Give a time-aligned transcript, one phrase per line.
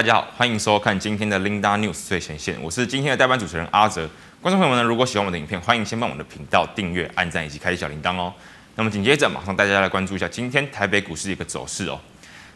[0.00, 4.08] 大家好，欢迎收看今天的 Linda News 最前线，我是今天的代班主持人阿泽。
[4.40, 8.32] 观众朋友们呢，如果喜欢我们的影片，欢迎先帮我们的频道订阅、按赞以及开启小铃铛哦。
[8.76, 12.00] 那么紧接着，马上大家来关注一下今天台北股市的一个走势哦。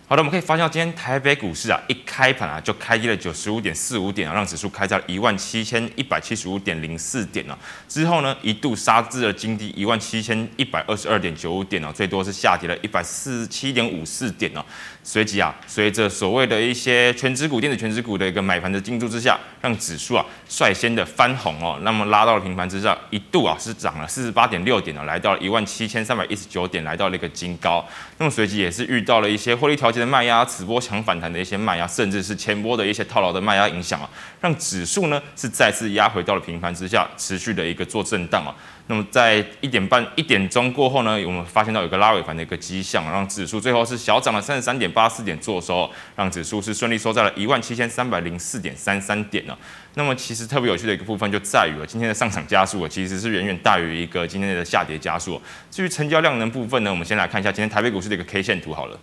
[0.07, 7.59] 好的，我们可以发现到今天台北股市啊，一开盘啊就开低了九十五点四五点啊，让指数开在了一万七千一百七十五点零四点啊。
[7.89, 14.65] 之后呢，一度杀至了金低一万七千一百二十二点九五点啊，最多是下跌了一百四十七点五四点啊。
[15.07, 27.87] 随即啊，随着所谓的一些全值股、电子全值股的一个买盘的进驻之下，让指数啊率先的翻红哦，那么拉到了平盘之上，一度啊是涨了四十八点六点啊，来到了一万七千三百一十九点，来到了一个金高。
[28.17, 34.09] 那么随即也是遇到了一些获利调节的卖压，此波强反弹的一些卖压，甚至是前波的一些套牢的卖压影响啊，
[34.41, 38.57] 让指数呢是再次压回到了平盘之下，持续的一个做震荡啊。
[38.87, 49.57] 那么在一点半一点钟过后呢，我们发现到有个拉尾盘的一个迹象，让指数最后是小涨了三十三点八四点做收，让指数是顺利收在了一万七千三百零四点三三点呢。
[49.95, 55.41] 那么其实特别有趣的一个部分就在于了今天的上涨加速其实是远远大于一个今天的下跌加速。
[55.71, 58.99] 至于成交量能部分呢，我们先来看一下今天台北股市的一个 K 线图好了。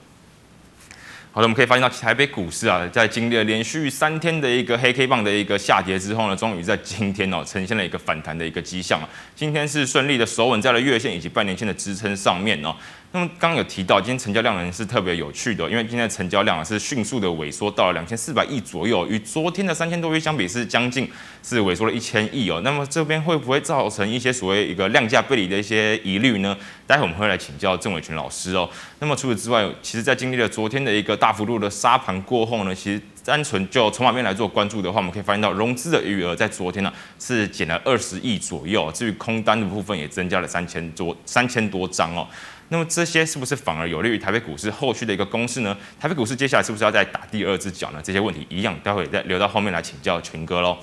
[1.34, 9.08] 好的，我们可以发现到台北股市啊，在经历了连续三天的一个黑 K 棒的一个下跌之后呢，终于在今天哦呈现了一个反弹的一个迹象啊。
[9.34, 12.76] 今天是顺利的守稳在了月线以及半年线的支撑上面哦。
[13.14, 21.09] 那么刚刚有提到，今天成交量呢是特别有趣的，因为今天的成交量啊是迅速的萎缩到了两千四百亿左右，与昨天的三千多亿相比是将近
[21.44, 22.62] 是萎缩了一千亿哦。
[22.64, 26.56] 那么这边会不会造成一些所谓一个量价背离的一些疑虑呢？
[26.88, 28.70] 待会我们会来请教郑伟群老师哦。
[29.00, 42.25] 那么除此之外，其实在经历了昨天的一个大幅度的杀盘过后呢，其实单纯就筹码面来做关注的话，我们可以发现到融资的余额在昨天呢是减了二十亿左右，至于空单的部分也增加了三千多三千多张哦。
[42.73, 45.77] 那么这些是不是反而有利于台北股市后续的一个攻势呢？
[46.00, 48.00] 台北股市接下来是不是要再打第二只脚呢？
[48.02, 50.78] 这些问题一样，待会再留到后面来请教群哥喽。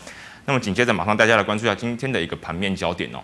[0.45, 3.21] 那么紧接着马上大家来关注一下今天的一个盘面焦点哦。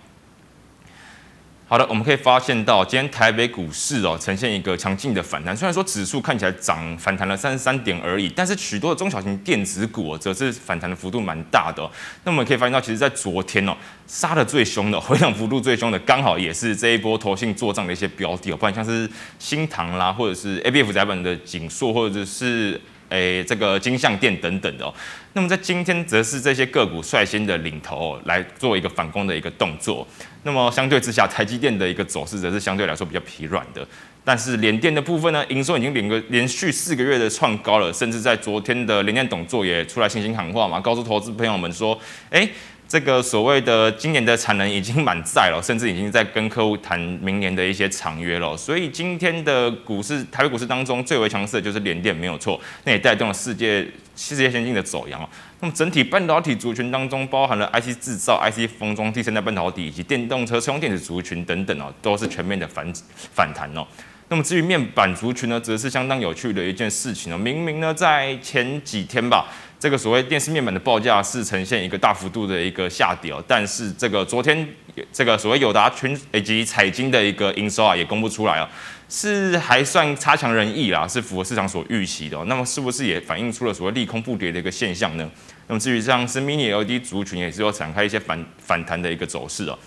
[1.75, 11.83] 好的，我们可以发现到今天台北股市哦呈现一个强劲的反弹，虽然说指数看起来涨反弹了三十三点而已，但是许多的中小型电子股则是反弹的幅度蛮大的。
[12.23, 13.77] 那我们可以发现到，其实在昨天哦
[14.07, 22.81] 杀的最凶的，回档幅度最凶的，刚好也是这一波投信做账的一些标的哦，不然像是新唐啦，或者是 ABF 载板的景硕，或者是。
[23.09, 24.93] 诶，这个金像电等等的哦，
[25.35, 30.07] 那么在今天则是这些个股率先的领头哦，来做一个反攻的一个动作。
[30.43, 33.87] 那么相对之下，台积电的一个走势则是相对来说比较疲软的。
[34.27, 41.99] 但是联电的部分呢，营收已经连个连续四个月的创高了，甚至在昨天的联电董座也出来信心喊话嘛，告诉投资朋友们说，
[42.31, 42.49] 诶。
[42.87, 48.57] 这个所谓的今年的产能已经满载了， 甚至已经在跟客户谈明年的一些长约了。
[48.57, 55.29] 所以今天的股市，台北股市当中最为强势的就是联电，没有错，那也带动了世界世界先进的走扬。
[55.61, 62.87] 那么整体半导体族群当中，包含了 IC 制造、IC 封装、第三代半导体以及电动车车用电子族群等等哦，都是全面的反
[63.35, 63.87] 反弹哦。
[64.35, 67.39] 那么至于面板族群呢，则是相当有趣的一件事情哦。
[67.39, 69.47] 明明呢，在前几天吧。
[69.79, 74.67] 这个所谓电视面板的报价是呈现一个大幅度的一个下跌哦，但是这个昨天
[75.13, 78.69] 这个所谓友达群以及彩晶的一个营收啊也公布出来啊，
[79.09, 82.43] 是还算差强人意啦，是符合市场所预期的。
[82.47, 85.31] 那么是不是也反映出了所谓利空不跌的一个现象呢？
[85.69, 89.79] 那么至于像是 Mini LED 族群也是有展开一些反反弹的一个走势哦。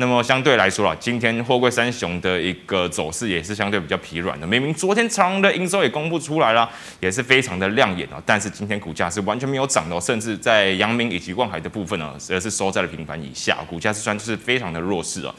[0.00, 4.46] 那么相对来说啊，今天货柜三雄的一个走势也是相对比较疲软的。
[4.46, 6.70] 明明昨天长荣的营收也公布出来了，
[7.00, 15.34] 也是非常的亮眼哦，但是今天股价是完全没有涨的，甚至在阳明以及望海的部分呢，则是收在了平盘以下，股价是算是非常的弱势哦。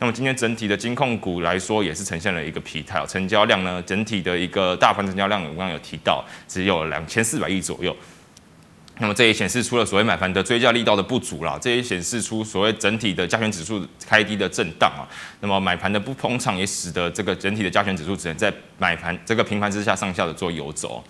[0.00, 7.96] 那么今天整体的金控股来说，也是呈现了一个疲态，成交量呢，整体的一个大盘成交量，我刚刚有提到，只有两千四百亿左右。
[9.00, 15.08] 那么这也显示出了所谓买盘的追加力道的不足啦，这也显示出所谓整体的加权指数开低的震荡啊。
[15.40, 21.02] 那么买盘的不捧场也使得这个整体的加权指数只能在买盘这个平盘之下上下的做游走。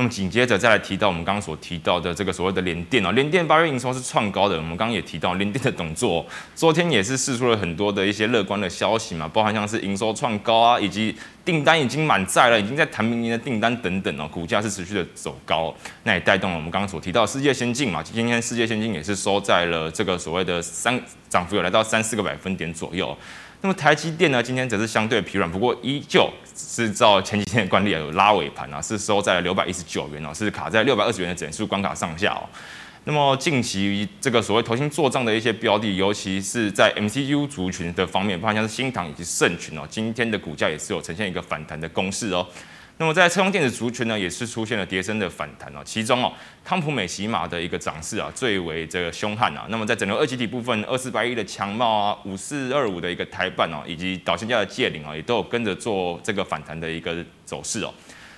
[0.00, 4.56] 那么紧接着再来提到我们刚刚所提到的这个所谓的联电啊，联电八月营收是创高的。
[4.56, 11.14] 我们刚刚也提到联电的董座，昨天也是释出了很多的一些乐观的消息嘛，包含像是营收创高啊，以及
[11.44, 20.98] 订单已经满载了，已经在谈明年的订单等等哦，股价是持续的走高，那也带动了我们刚刚所提到世界先进嘛，今天世界先进也是收在了这个所谓的三
[21.28, 23.14] 涨幅有来到三四个百分点左右。
[23.62, 32.48] 那么台积电呢，今天则是相对疲软，不过依旧是照前几天的惯例有拉尾盘啊，是收在六百一十九元哦，是卡在六百二十元的整数关卡上下哦。
[33.04, 42.46] 那么近期这个所谓投信做账的一些标的，尤其是在 MCU 族群的方面，包括像是新唐以及盛群哦，今天的股价也是有呈现一个反弹的攻势哦。
[43.00, 45.80] 那么在车用电子族群呢，也是出现了跌升的反弹哦。
[45.82, 46.30] 其中哦，
[46.62, 49.64] 康普美喜玛的一个涨势啊，最为这个凶悍啊。
[49.70, 57.94] 那么在整个二极体部分，二四八一的强茂啊，五四二五的一个台半哦，以及导线架的界霖啊，也都有跟着做这个反弹的一个走势哦。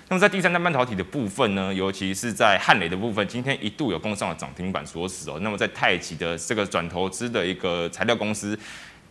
[0.09, 5.41] 那么在第三代半导体的部分呢，尤其是在汉磊的部分，今天一度有攻上了涨停板锁死哦。
[5.43, 8.57] 那么在太极的这个转投资的一个材料公司。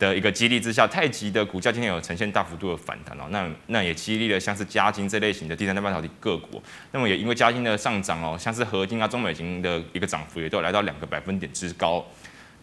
[0.01, 6.62] 的一个激励之下，太极的股价今天有呈现大幅度的反弹哦，那那也激励了像是嘉金这类型的第三代半导体个股，
[6.92, 12.03] 那么也因为嘉金的上涨哦，像是合金啊、中美金的一个涨幅也都来到两个百分点之高。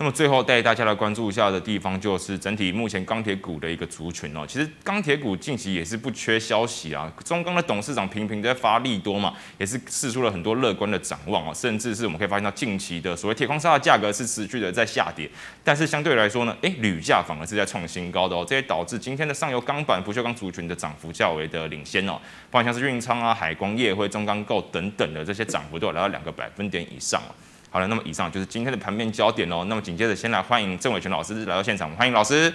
[0.00, 4.46] 那么最后带大家来关注一下的地方，就是整体目前钢铁股的一个族群哦。
[4.46, 11.52] 其实钢铁股近期也是不缺消息啊，中钢的董事长频频在发利多嘛，也是释出了很多乐观的展望哦。
[11.52, 15.28] 甚至是我们可以发现到近期的所谓铁矿砂的价格是持续的在下跌，
[15.64, 18.46] 但是相对来说呢，诶，铝价反而是在创新高的哦。
[18.48, 22.12] 这也导致今天的上游钢板、不锈钢族群的涨幅较为的领先哦。
[22.52, 27.34] 包括像是运昌啊、海光、烨辉、中钢构等等的这些涨幅都有来到两个百分点以上哦。
[27.70, 29.64] 好了，那么以上就是今天的盘面焦点哦。
[29.68, 32.52] 那么紧接着，先来欢迎郑伟权老师来到现场，欢迎老师。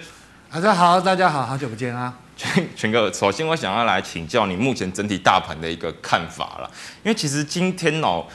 [0.50, 2.12] 大家好，大家好，好久不见啊。
[2.36, 6.70] 全全哥，首先我想要来请教你目前整体大盘的一个看法了，
[7.04, 8.26] 因为其实今天哦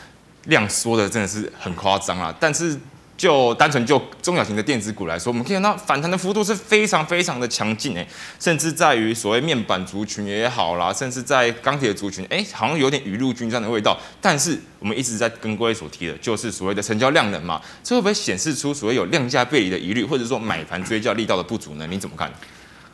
[0.45, 2.79] 量缩的真的是很夸张啊，但是。
[3.19, 8.07] 就单纯就中小型的电子股来说，我们可以看到反弹的幅度是非常非常的强劲诶，
[8.39, 13.99] 甚至在于所谓面板族群也好啦，甚至在钢铁族群，哎，好像有点雨露均沾的味道。
[14.21, 21.85] 但是我们一直在跟各位所提的，就是所谓的成交量能嘛，这会不会显示出所谓有量价背离的疑虑，或者说买盘追价力道的不足呢？
[21.85, 22.31] 你怎么看？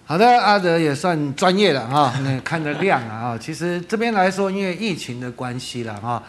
[0.07, 6.23] 好的，阿德也算专业了哈，那看的量啊，其实这边来说，因为疫情的关系了哈，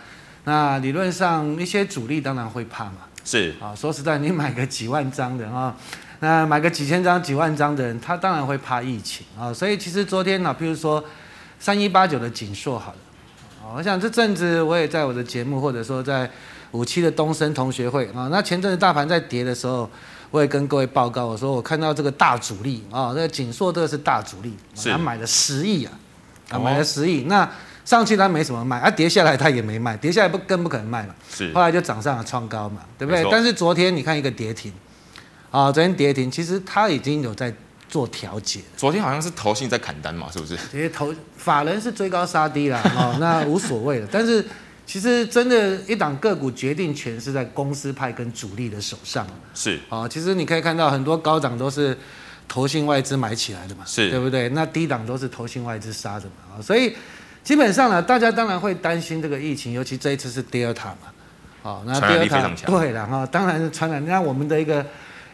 [0.44, 3.05] 那理论上一些主力当然会怕嘛。
[3.26, 5.76] 是啊，说实在，你买个几万张的啊，
[6.20, 9.52] 那买个几千张、几万张的人，他当然会怕疫情啊。
[9.52, 11.04] 所以其实昨天呢，譬如说
[11.58, 12.98] 三一八九的景硕，好了，
[13.74, 16.30] 我想这阵子我也在我的节目，或者说在
[16.70, 19.90] 五七的东升同学会啊，那前阵子大盘在跌的时候，
[20.30, 25.92] 我也跟各位报告，我说我看到这个大主力啊，这个景硕这个是大主力，他买了十亿啊，
[26.50, 27.50] 啊买了十亿，那。
[27.86, 33.24] 上去它没什么卖，啊跌下来它也没卖，跌下来不更不可能卖嘛，是，后来就涨上了创高嘛，对不对？
[33.30, 34.72] 但是昨天你看一个跌停，
[35.52, 37.54] 啊，昨天跌停，其实它已经有在
[37.88, 38.58] 做调节。
[38.76, 40.58] 昨天好像是投信在砍单嘛，是不是？
[40.72, 44.08] 这些投法人是追高杀低啦， 哦，那无所谓了。
[44.10, 44.44] 但是
[44.84, 49.24] 其实真的，一档个股决定权是在公司派跟主力的手上。
[49.54, 51.96] 是啊，其实你可以看到很多高档都是
[52.48, 54.48] 投信外资买起来的嘛，是对不对？
[54.48, 56.92] 那低档都是投信外资杀的嘛，所以。
[57.46, 61.06] 基本上呢，大家当然会担心这个疫情，尤其这一次是 Delta 嘛，
[61.62, 64.84] 哦，那 Delta 对了哈，当然是传染，那我们的一个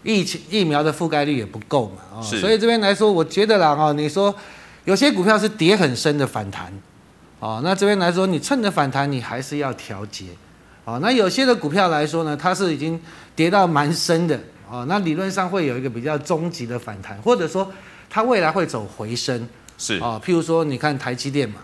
[0.02, 4.34] 疫情疫苗的覆盖率也不够嘛，哦，所以这边来说，我觉得啦哈，你说
[4.84, 6.70] 有些股票是跌很深的反弹，
[7.40, 10.26] 哦，那这边来说，你趁着反弹，你还是要调节，
[10.84, 13.00] 哦，那有些的股票来说呢，它是已经
[13.34, 14.38] 跌到蛮深的，
[14.70, 17.72] 哦，那理论上会有一个比较终极的反弹，或者说
[18.10, 19.48] 它未来会走回升，
[19.78, 19.98] 是。
[20.00, 21.54] 哦，譬如说你看台积电嘛。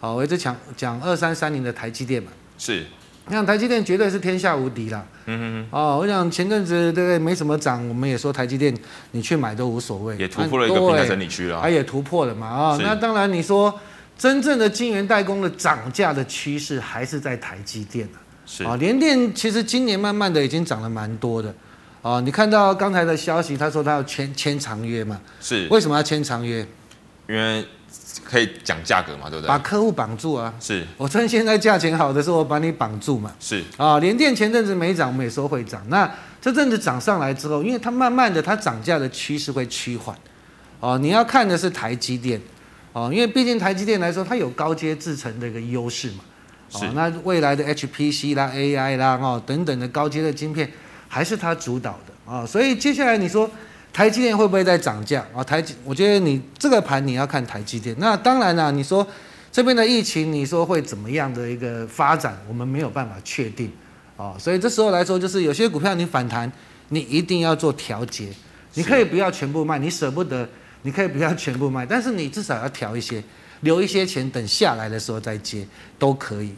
[0.00, 2.86] 好，我一直讲讲二三三零的台积电嘛，是，
[3.26, 5.04] 你看台积电绝对是天下无敌啦。
[5.26, 5.76] 嗯哼哼。
[5.76, 7.18] 哦，我想前阵子对不对？
[7.18, 8.72] 没什么涨，我们也说台积电
[9.10, 10.16] 你去买都无所谓。
[10.16, 11.60] 也突破了一个平台整理区了。
[11.60, 13.74] 它也突破了嘛啊、哦，那当然你说
[14.16, 18.22] 真正的晶圆代工的涨价的趋势还是在台积电啊。
[18.46, 21.52] 是啊，联电其实今年慢慢的已经涨了蛮多的。
[22.02, 25.20] 啊，你看到刚才的消息，他说他要签签长约嘛？
[25.40, 25.66] 是。
[25.72, 26.64] 为什么要签长约？
[27.28, 27.66] 因为。
[28.24, 29.48] 可以讲价格嘛，对不对？
[29.48, 30.52] 把客户绑住啊！
[30.60, 33.32] 是我趁现在价钱好的时候，我把你绑住嘛。
[33.40, 35.82] 是啊，联电前阵子没涨，我们也说会涨。
[35.88, 36.10] 那
[36.40, 40.16] 这阵子涨上来之后，因为它慢慢的，它涨价的趋势会趋缓。
[40.80, 42.40] 哦，你要看的是台积电
[42.92, 46.24] 哦，因为毕竟台积电来说，它有高阶制程的一个优势嘛。
[46.72, 46.86] 哦。
[46.94, 50.70] 那未来的 HPC 啦、AI 啦哦等等的高阶的晶片，
[51.08, 52.46] 还是它主导的啊。
[52.46, 53.50] 所以接下来你说。
[53.92, 55.42] 台积电会不会再涨价啊？
[55.42, 57.94] 台积，我觉得你这个盘你要看台积电。
[57.98, 59.06] 那当然啦，你说
[59.50, 63.72] 这边的疫情，你说会怎么样的一个发展，我们没有办法确定
[64.16, 64.34] 啊。
[64.38, 66.50] 所以这时候来说，就是有些股票你反弹，
[66.90, 68.28] 你一定要做调节。
[68.74, 70.48] 你可以不要全部卖，你舍不得，
[70.82, 73.20] 你可以不要全部卖，但是你至少要调一些，
[73.62, 75.66] 留一些钱，等下来的时候再接，
[75.98, 76.52] 都可以。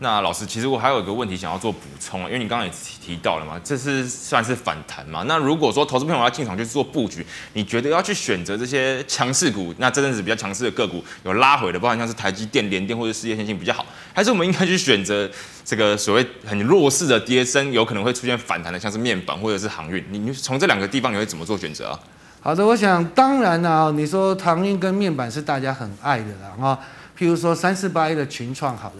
[0.00, 2.72] 那老师，其实我还有一个问题想要做补充啊，因为你刚刚也
[3.04, 5.24] 提到了嘛，这是算是反弹嘛。
[5.26, 15.28] 那如果说投资朋友要进场去做布局，你觉得要去选择这些强势股，那这阵子比较强势的个股有拉回的，包含像是台积电、联电或者世界先进比较好，还是我们应该去选择
[15.64, 20.04] 这个所谓很弱势的跌升，有可能会出现反弹的，像是面板或者是航运？
[20.10, 21.98] 你你从这两个地方你会怎么做选择啊？
[22.40, 26.78] 好的，我想当然啊，你说航运跟面板是大家很爱的啦，哈。
[27.18, 28.96] 譬如说三四八一的群创，好的，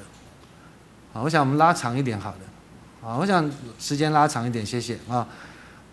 [1.19, 5.27] 好，我想我们拉长一点，好了，啊，我想时间拉长一点，谢谢啊，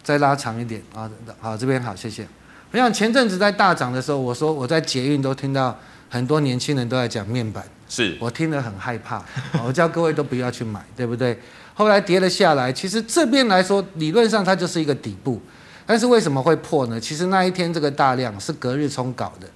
[0.04, 2.28] 再拉长一点啊，好，这边好，谢谢。
[2.70, 5.76] 我想前阵子在大涨的时候，我说我在捷运都听到
[6.12, 9.24] 很多年轻人都在讲面板，是我听了很害怕，
[9.66, 11.40] 我叫各位都不要去买，对不对？
[11.74, 15.42] 后来跌了下来，其实这边来说理论上它就是一个底部，
[15.88, 17.00] 但是为什么会破呢？
[17.00, 19.48] 其实那一天这个大量是隔日冲搞的，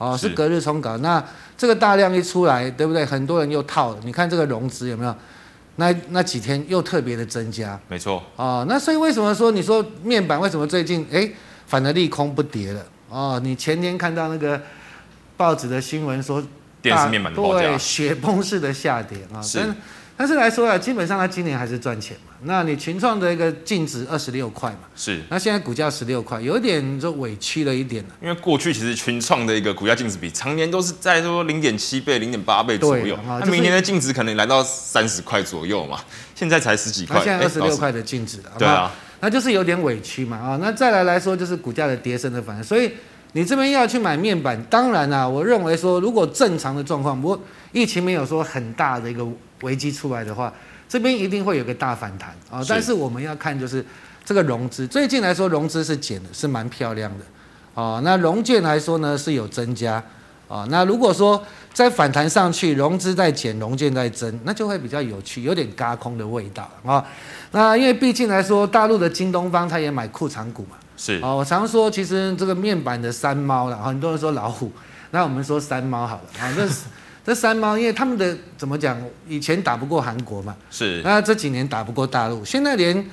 [0.00, 0.96] 哦，是隔日冲高。
[0.96, 1.22] 那
[1.58, 3.04] 这个大量一出来，对不对？
[3.04, 3.98] 很多人又套了。
[4.02, 5.14] 你看这个融资有没有？
[5.76, 8.22] 那那几天又特别的增加，没错。
[8.36, 11.30] 哦，那所以为什么说你说面板为什么最近哎
[11.66, 12.82] 反而利空不跌了？
[13.10, 14.60] 哦，你前天看到那个
[15.36, 16.42] 报纸的新闻说，
[16.80, 19.72] 电视面板的报价对雪崩式的下跌啊，是。
[20.20, 22.34] 但是来说啊，基本上它今年还是赚钱嘛。
[22.42, 25.18] 那你群创的一个净值二十六块嘛，是。
[25.30, 28.10] 那现在股价十六块，有一点就委屈了一点了。
[28.20, 33.18] 因为过去其实群创的一个股价净值比常年都是在说零点七倍、零点八倍左右。
[33.26, 35.98] 那明年的净值可能来到三十块左右嘛，
[36.34, 37.16] 现在才十几块。
[37.16, 38.52] 那现在二十六块的净值了。
[38.58, 38.92] 对啊。
[39.20, 40.58] 那就是有点委屈嘛啊。
[40.60, 42.92] 那再来来说就是股价的跌升的反应，所以
[43.32, 49.26] 你这边要去买面板，当然啊，我认为说如果正常的状况，不过疫情没有说很大的一个
[49.62, 50.52] 危机出来的话。
[50.88, 53.86] 这边一定会有个大反弹啊，但是我们要看就是
[54.24, 58.00] 这个融资，最近来说融资是减的，是蛮漂亮的啊。
[58.02, 60.02] 那融券来说呢是有增加
[60.48, 60.66] 啊。
[60.68, 61.40] 那如果说
[61.72, 67.06] 在反弹上去，融资在减，融券在增，那就会比较有趣，有点嘎空的味道啊。
[67.52, 71.32] 那因为毕竟来说，大陆的京东方他也买库藏股嘛，是啊。
[71.32, 74.72] 我常说，其实这个面板的三猫了，很多人说老虎，
[75.12, 76.86] 那我们说三猫好了啊，这是。
[77.24, 81.00] 这三猫，因为他们的怎么讲，以前打不过韩国嘛，是。
[81.02, 83.04] 那这几年打不过大陆，现在连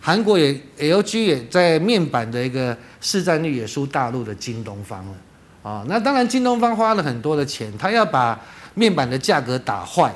[0.00, 5.14] 韩国也 LG 也在面板的一个市占率也输大陆的京东方了
[5.70, 5.84] 啊。
[5.88, 8.38] 那当然，京东方花了很多的钱，他要把
[8.74, 10.14] 面板的价格打坏，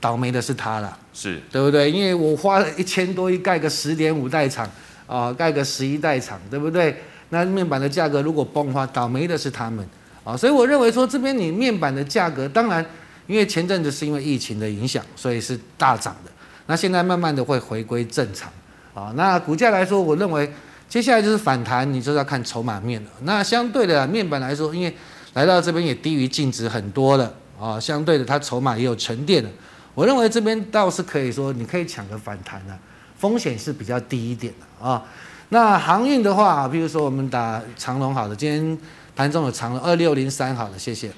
[0.00, 1.90] 倒霉的是他了，是对不对？
[1.90, 4.70] 因为我花了一千多亿盖个十点五代厂
[5.08, 6.96] 啊，盖个十一代厂，对不对？
[7.30, 9.84] 那面板的价格如果崩的话，倒霉的是他们。
[10.24, 12.84] 啊，所以我认为说这边你面板的价格，当然，
[13.26, 16.30] 因为前阵子是因为疫情的影响，所以是大涨的。
[16.66, 18.50] 那现在慢慢的会回归正常。
[18.94, 20.50] 啊，那股价来说，我认为
[20.88, 23.10] 接下来就是反弹，你就要看筹码面了。
[23.24, 24.96] 那相对的面板来说，因为
[25.34, 27.34] 来到这边也低于净值很多了。
[27.60, 29.50] 啊，相对的它筹码也有沉淀了。
[29.94, 32.74] 我认为这边倒是可以说，你可以抢个反弹的，
[33.18, 35.04] 风险是比较低一点的啊。
[35.50, 38.78] 那航运的话，比如说我们打长龙好的，今天。
[39.16, 41.10] 盘中有长了二六零三，好了，谢谢。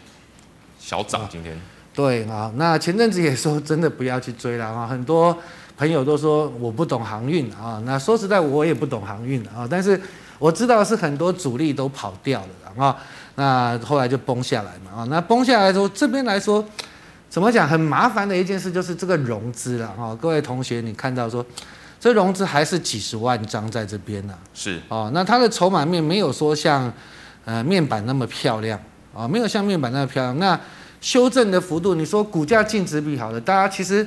[0.78, 1.58] 小涨今天。
[1.94, 5.34] 对啊，那前阵子也说真的不要去追了啊，很多
[5.78, 7.82] 朋友都说我不懂航运啊。
[7.86, 9.98] 那说实在我也不懂航运啊，但是
[10.38, 12.94] 我知道是很多主力都跑掉了啊。
[13.36, 15.06] 那后来就崩下来嘛啊。
[15.08, 16.62] 那崩下来之后，这边来说
[17.30, 17.66] 怎么讲？
[17.66, 20.14] 很麻烦的一件事就是这个融资了啊。
[20.20, 21.44] 各位同学，你看到说
[21.98, 24.34] 这融资还是几十万张在这边呢？
[24.52, 26.92] 是哦，那它的筹码面没有说像。
[27.46, 28.78] 呃，面板那么漂亮
[29.14, 30.38] 啊、哦，没有像面板那么漂亮。
[30.38, 30.60] 那
[31.00, 34.04] 修正的幅度，你说股价净值比好的，大家其实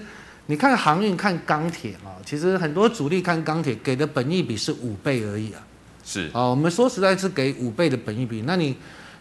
[0.48, 5.62] 你看航运、看钢铁啊，其实很多主力看钢铁给的本益比是五倍而已啊。
[6.04, 8.44] 是啊、哦，我们说实在是给五倍的本益比。
[8.46, 8.76] 那你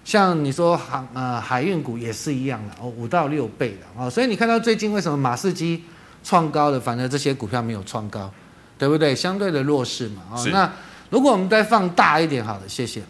[0.05, 4.11] 像你说航呃海运股也是一样的哦，五到六倍的啊、哦。
[4.11, 5.85] 所以你看到最近为什么马士基
[6.25, 8.29] 创高了，反而这些股票没有创高，
[8.77, 9.15] 对不对？
[9.15, 10.47] 相对的弱势嘛啊、哦。
[10.51, 10.73] 那
[11.11, 13.01] 如果我们再放大一点，好的，谢谢。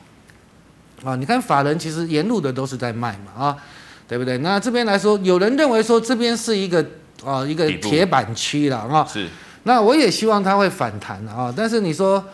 [1.04, 3.56] 啊，你看法人其实沿路的都是在卖嘛，啊，
[4.08, 4.36] 对不对？
[4.38, 6.84] 那这边来说，有人认为说这边是一个
[7.24, 9.28] 啊一个铁板区了啊，是。
[9.62, 12.24] 那我也希望它会反弹啊，但是你说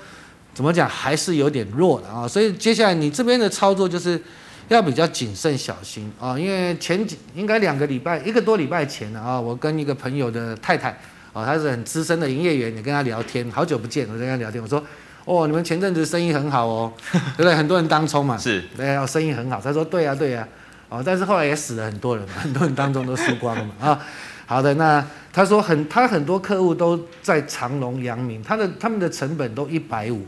[0.55, 4.21] 怎么讲还是有点弱的啊，所以接下来你这边的操作就是
[4.69, 10.89] 要比较谨慎小心啊，因为前几应该两个礼拜一个多礼拜前了啊，我跟一个朋友的太太
[11.33, 14.83] 啊，她是很资深的营业员，你跟她聊天，好久不见，我跟她聊天，我说。
[15.25, 16.93] 哦，你们前阵子生意很好哦，
[17.37, 17.55] 对不对？
[17.55, 19.59] 很多人当冲嘛，是，对，哦，生意很好。
[19.59, 20.47] 他说对呀、啊，对呀、
[20.91, 23.99] 啊，哦，但是后来也死了很多人嘛， 很多人当中都输光了嘛，啊、哦，
[24.47, 25.03] 好的，那
[25.33, 30.27] 他说很，他很多客户都在长隆、阳明，他的他们的成本都一百五，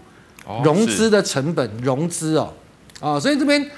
[0.64, 2.52] 融资的成本，融资哦，
[3.00, 3.70] 哦，所以这边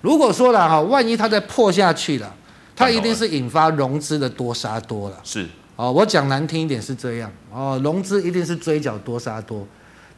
[0.00, 2.34] 如果说了哈，万一他再破下去了，
[2.74, 9.66] 他一定是引发融资的多杀多了，是，哦，我讲难听一点是这样，哦，融资一定是追缴多杀多。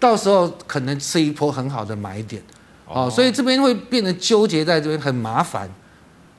[0.04, 2.42] 到时候可能是一波很好的买点，
[2.86, 5.66] 哦，所以这边会变得纠结在这边很麻烦，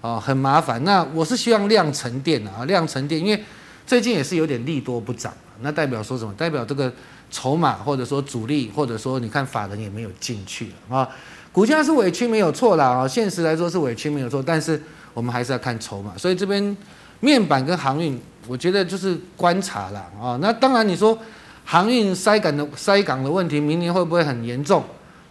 [0.01, 0.83] 哦，很麻烦。
[0.83, 3.43] 那我是希望量沉淀啊，量沉淀，因为
[3.87, 6.31] 最近也是有点利多不涨，那代表说什么？
[6.35, 6.93] 代表这个
[7.31, 11.09] 筹码或者说主力或者说你看法人也没有进去啊，
[11.51, 14.79] 股价是委屈没有错啦啊，现实来说是委屈没有错，但是
[15.15, 16.15] 我们还是要看筹码。
[16.15, 16.77] 所以这边
[17.19, 20.37] 面板跟航运，我觉得就是观察了啊。
[20.39, 21.17] 那当然你说
[21.65, 24.83] 航运塞港的塞港的问题，明年会不会很严重？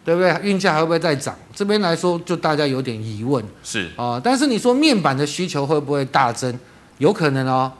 [0.04, 0.36] 对不对？
[0.42, 1.34] 运价还会不会再涨？
[1.54, 3.42] 这边来说，就大家有点疑问。
[3.62, 6.58] 是啊，但是你说面板的需求会不会大增？
[6.98, 7.72] 有可能哦，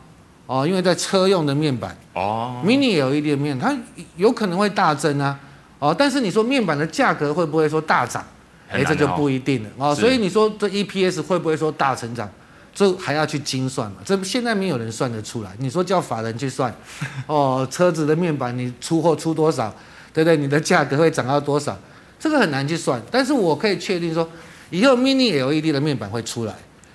[0.46, 3.76] 哦，因为在车用的面板哦，mini LED 面，它
[4.16, 5.38] 有可能会大增啊。
[5.78, 8.25] 哦，但是你说面板的价格会不会说大涨？
[8.70, 9.94] 哎，这就不一定了哦。
[9.94, 12.26] 所以你说这 EPS 会不会说大成长？
[12.75, 13.99] 这还要去精算嘛？
[14.04, 15.50] 这现在没有人算得出来。
[15.59, 16.75] 你说叫法人去算，
[17.28, 19.75] 哦，车子的面板你出货出多少？
[20.12, 20.37] 对不对？
[20.37, 21.78] 你的价格会涨到多少？
[22.19, 24.28] 这个很难去算，但是我可以确定说，
[24.71, 26.54] 以后 Mini LED 的面板会出来，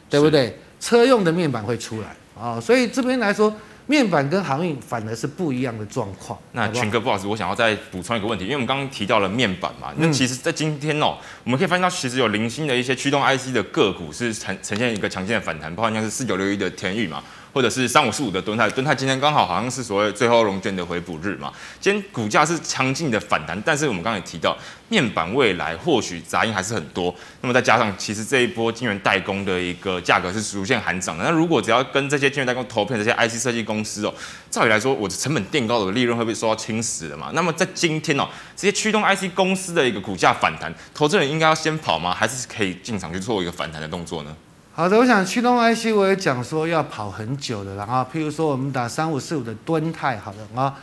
[0.10, 0.58] 对不对？
[0.80, 2.08] 车用的面板会出来
[2.42, 3.54] 啊、哦，所以这边来说，
[3.90, 6.38] 面板跟航运反而是不一样的状况。
[6.52, 17.24] 那群哥，不好意思，我想要再补充一个问题，因为我们刚刚提到了面板嘛，那其实，在今天哦，我们可以发现到，其实有零星的一些驱动 IC 的个股是呈呈现一个强劲的反弹，包括像是四九六一的天钰嘛。
[17.60, 21.52] 或者是三五四五的敦泰，敦泰今天刚好好像是所谓最后融券的回补日嘛，
[21.82, 34.14] 今天股价是强劲的反弹，但是我们刚才也提到面板未来或许杂音还是很多，那么再加上其实这一波晶圆代工的一个价格是逐渐喊涨的，那如果只要跟这些晶圆代工投片这些 IC 设计公司哦，
[34.50, 37.32] 照理来说我的成本垫高，的利润会不会受到侵蚀的嘛？
[37.34, 38.26] 那么在今天哦，
[38.56, 42.14] 这些驱动 IC 公司的一个股价反弹，投资人应该要先跑吗？
[42.14, 44.34] 还是可以进场去做一个反弹的动作呢？
[44.80, 50.74] 好的，我想驱动 IC 我也讲说要跑很久的，然后譬如说我们打三五四五的敦泰，好的啊，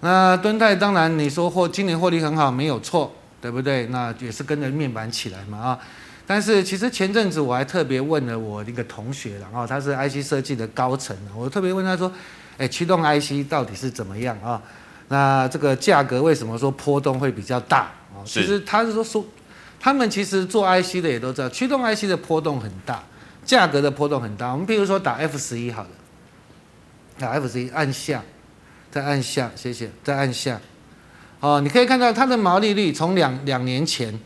[0.00, 3.86] 那敦泰当然你说获今年获利很好，没有错，对不对？
[3.86, 5.78] 那也是跟着面板起来嘛啊，
[6.26, 12.10] 但是其实前阵子我还特别问了我一个同学，然后他是 IC 设计的高层，我特别问他说，
[12.58, 14.60] 哎，驱动 IC 到底是怎么样啊？
[15.06, 18.26] 那这个价格为什么说波动会比较大啊？
[18.26, 19.24] 其实他是说说，
[19.78, 23.00] 他们其实做 IC 的也都知道，驱动 IC 的波动很大。
[23.50, 25.88] 价格的波动很大，我们比如说打 F 十一好了，
[27.18, 28.22] 打 F 十一按下，
[28.92, 30.60] 再按下，谢谢，再按下，
[31.40, 34.16] 哦，你可以看到它的毛利率从两两年前，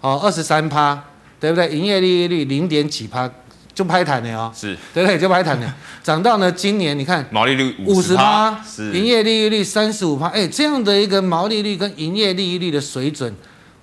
[0.00, 1.00] 哦，二十三趴，
[1.38, 1.68] 对不对？
[1.68, 3.30] 营业利率零点几趴，
[3.72, 5.16] 就拍弹了哦，是，对不对？
[5.16, 13.32] 就拍弹了， 涨到呢今年你看毛利率五十趴，是，营业利率三十五趴，哎，这样的一个毛利率跟营业利率的水准。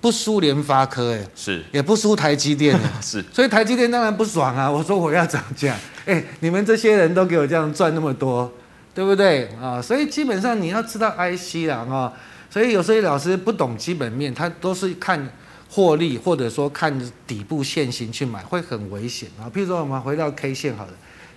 [0.00, 4.70] 不输联发科哎，是，也不输台积电 是，所以台积电当然不爽啊！
[4.70, 8.50] 我说我要涨价，哎， 你们这些人都给我这样赚那么多，
[8.94, 9.80] 对不对啊？
[9.82, 12.12] 所以基本上你要知道 IC 啦啊，
[12.48, 15.28] 所以有些老师不懂基本面，他都是看
[15.68, 16.92] 获利或者说看
[17.26, 19.52] 底部线型去买，会很危险啊。
[19.54, 20.92] 譬如说我们回到 K 线好了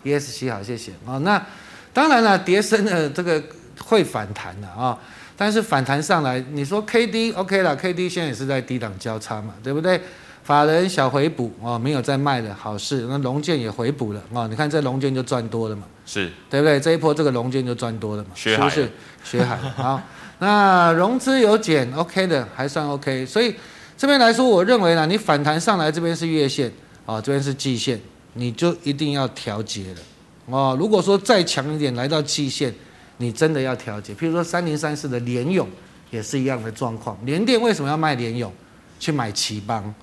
[0.05, 1.17] ，ESC 好，谢谢啊。
[1.19, 1.45] 那
[1.91, 3.43] 当然了，跌升的这个
[3.79, 4.97] 会反弹的啊。
[5.35, 9.99] 但是反弹上来，你说 K D OK 了，K D 现在也是在低档交叉嘛，对不对？
[10.43, 13.07] 法人小回补哦，没有再卖的好事。
[13.09, 16.79] 那龙建也回补了哦，你看这龙建就赚多了嘛，是对不对？
[16.79, 18.89] 这一波这个龙建就赚多了嘛，是不是？
[19.23, 19.99] 学海好，
[20.37, 23.25] 那融资有减 OK 的，还算 OK。
[23.25, 23.55] 所以
[23.97, 26.71] 这边来说，我认为呢，你反弹上来这边是月线
[27.05, 27.99] 哦，这边是季线，
[28.33, 30.01] 你就一定要调节了
[30.45, 30.77] 哦。
[30.79, 32.71] 如果说再强一点来到季线。
[33.17, 35.67] 你真的要调节，譬如说三零三四的联勇
[36.09, 37.17] 也是一样的状况。
[37.25, 38.51] 联电为什么要卖联勇？
[38.99, 39.93] 去买奇邦？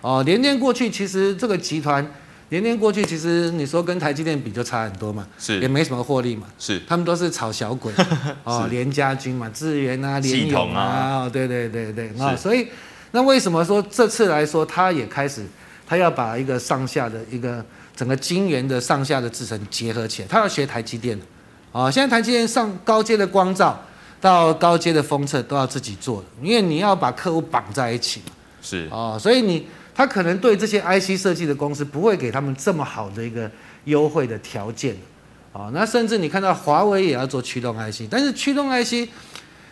[0.00, 2.04] 哦，联电过去其实这个集团，
[2.48, 5.60] 联电过去其实你说跟台积电比就差很多嘛，是。
[5.60, 6.80] 也没什么获利嘛，是。
[6.86, 7.92] 他们都是炒小鬼。
[8.44, 12.10] 哦，联家军嘛，智源啊，联咏啊，对对对对。
[12.18, 12.66] 啊，所以
[13.12, 15.46] 那为什么说这次来说，他也开始
[15.86, 21.18] 他要把一个上下的一个整个晶圆的上下的制程结合起来，他要学台积电。
[21.74, 23.82] 啊，现在台积电上高阶的光照
[24.20, 28.32] 到高阶的封测都要自己做的，因为你要把客户绑在一起嘛。
[28.62, 33.50] 是啊，所以你他可能对这些 IC 设计的公司不会给他们这么好的一个
[33.86, 34.96] 优惠的条件。
[35.52, 39.10] 啊，那甚至你看到华为也要做驱动 IC，但是驱动 IC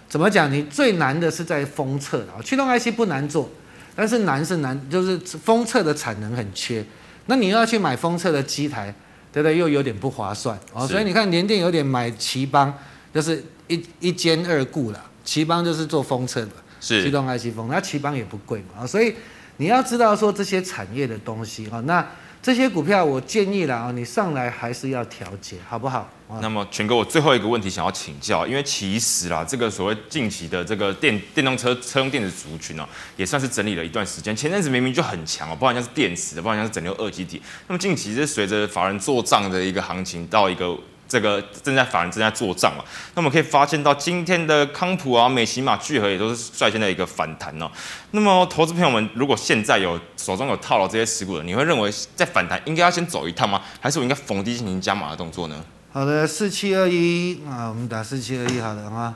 [0.08, 0.52] 怎么讲？
[0.52, 3.48] 你最难的是在封测啊，驱动 IC 不难做，
[3.94, 6.84] 但是难是难，就是封测的产能很缺。
[7.26, 8.92] 那你要去买封测的机台。
[9.32, 9.56] 对不对？
[9.56, 12.72] 又有点不划算哦，所以你看联电有点买奇邦，
[13.14, 15.04] 就是一一兼二顾了。
[15.24, 19.14] 奇邦就是做封测的，是驱动 IC 封，那奇邦也不贵嘛，所以
[19.56, 22.06] 你要知道说这些产业的东西啊，那。
[22.42, 26.10] 这些股票我建议了啊，你上来还是要调节，好不好？
[26.40, 32.84] 那么全哥，我最后一个问题想要请教，因为其实啦，这个所谓近期的这个电电动车车用电子族群哦，
[33.16, 34.34] 也算是整理了一段时间。
[34.34, 37.40] 前阵子明明就很强哦，不管像是电池的，不管像是整流二极体。
[37.68, 40.76] 那么近期是随着法人做账的一个行情到一个
[41.12, 42.82] 这个正在法人正在做账嘛。
[43.14, 47.70] 那我们可以发现到今天的康普啊、美琪玛、聚合也都是率先的一个反弹哦。
[48.12, 53.60] 那么投资朋友们，如果现在有手中有套牢这些持股的，你会认为在反弹应该要先走一趟吗？
[53.78, 55.62] 还是我应该逢低进行加码的动作呢？
[55.92, 59.12] 好的，四七二一啊，我们打四七二一好了啊。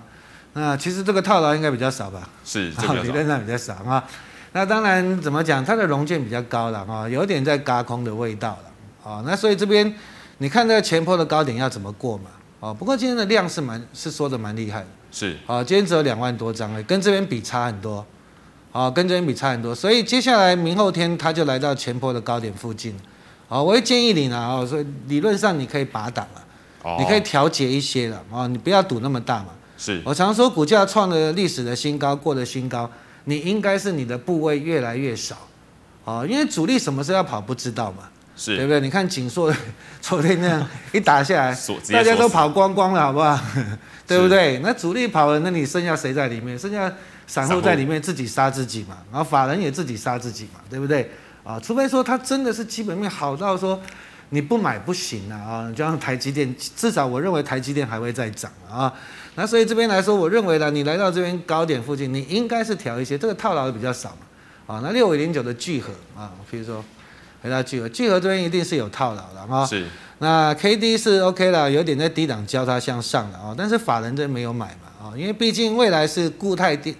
[0.53, 2.29] 那其实这个套牢应该比较少吧？
[2.45, 2.69] 是，
[3.03, 4.05] 理论上比较少啊。
[4.53, 9.23] 那当然怎么讲，它的融券比较高了啊，有点在轧空的味道了啊。
[9.27, 9.95] 那所以这边
[10.39, 12.31] 你看那个前坡的高点要怎么过嘛？
[12.61, 15.37] 哦，不过今天的量是蛮是缩的蛮厉害的，是。
[15.47, 18.05] 啊，今天只有两万多张，跟这边比差很多，
[18.73, 19.75] 啊，跟这边比差很多。
[19.75, 22.95] 所以接下来明后天它就来到前坡的高点附近，
[23.49, 26.45] 啊，我会建议你呢，啊，所以理论上你可以拔档了，
[26.83, 29.49] 哦，你可以调节一些了，啊，你不要赌那么大嘛。
[29.79, 30.01] 是。
[30.05, 32.91] 我常说，股价创了历史的新高，过了新高，
[33.25, 35.37] 你应该是你的部位越来越少，
[36.05, 38.81] 哦，因为主力什么时候要跑不知道嘛，是，对不对？
[38.81, 39.53] 你看景硕
[40.01, 41.59] 昨天那样一打下来，
[41.91, 43.41] 大家都跑光光了，好不好？
[44.07, 44.59] 对不对？
[44.63, 46.57] 那主力跑了，那你剩下谁在里面？
[46.57, 46.93] 剩下
[47.27, 51.11] 散户在里面自己杀自己嘛，然后法人也自己杀自己嘛，对不对？
[51.43, 53.81] 啊，除非说他真的是基本面好到说
[54.31, 58.93] 你不买不行啊，啊，就像台积电，至少我认为台积电还会再涨啊。
[59.35, 64.11] 那所以这边来说，我认为呢，你来到这边高点附近，你应该是调一些，这个套牢的比较少
[64.67, 66.85] 嘛，啊，那六五零九的聚合啊，比如说
[67.47, 69.87] 回到聚合，聚合这边一定是有套牢的啊，是，
[70.19, 76.95] 那 K D 是 OK 了，有点在低档交叉向上的啊，但是法人这没有买嘛，啊，因为毕竟未来是固态电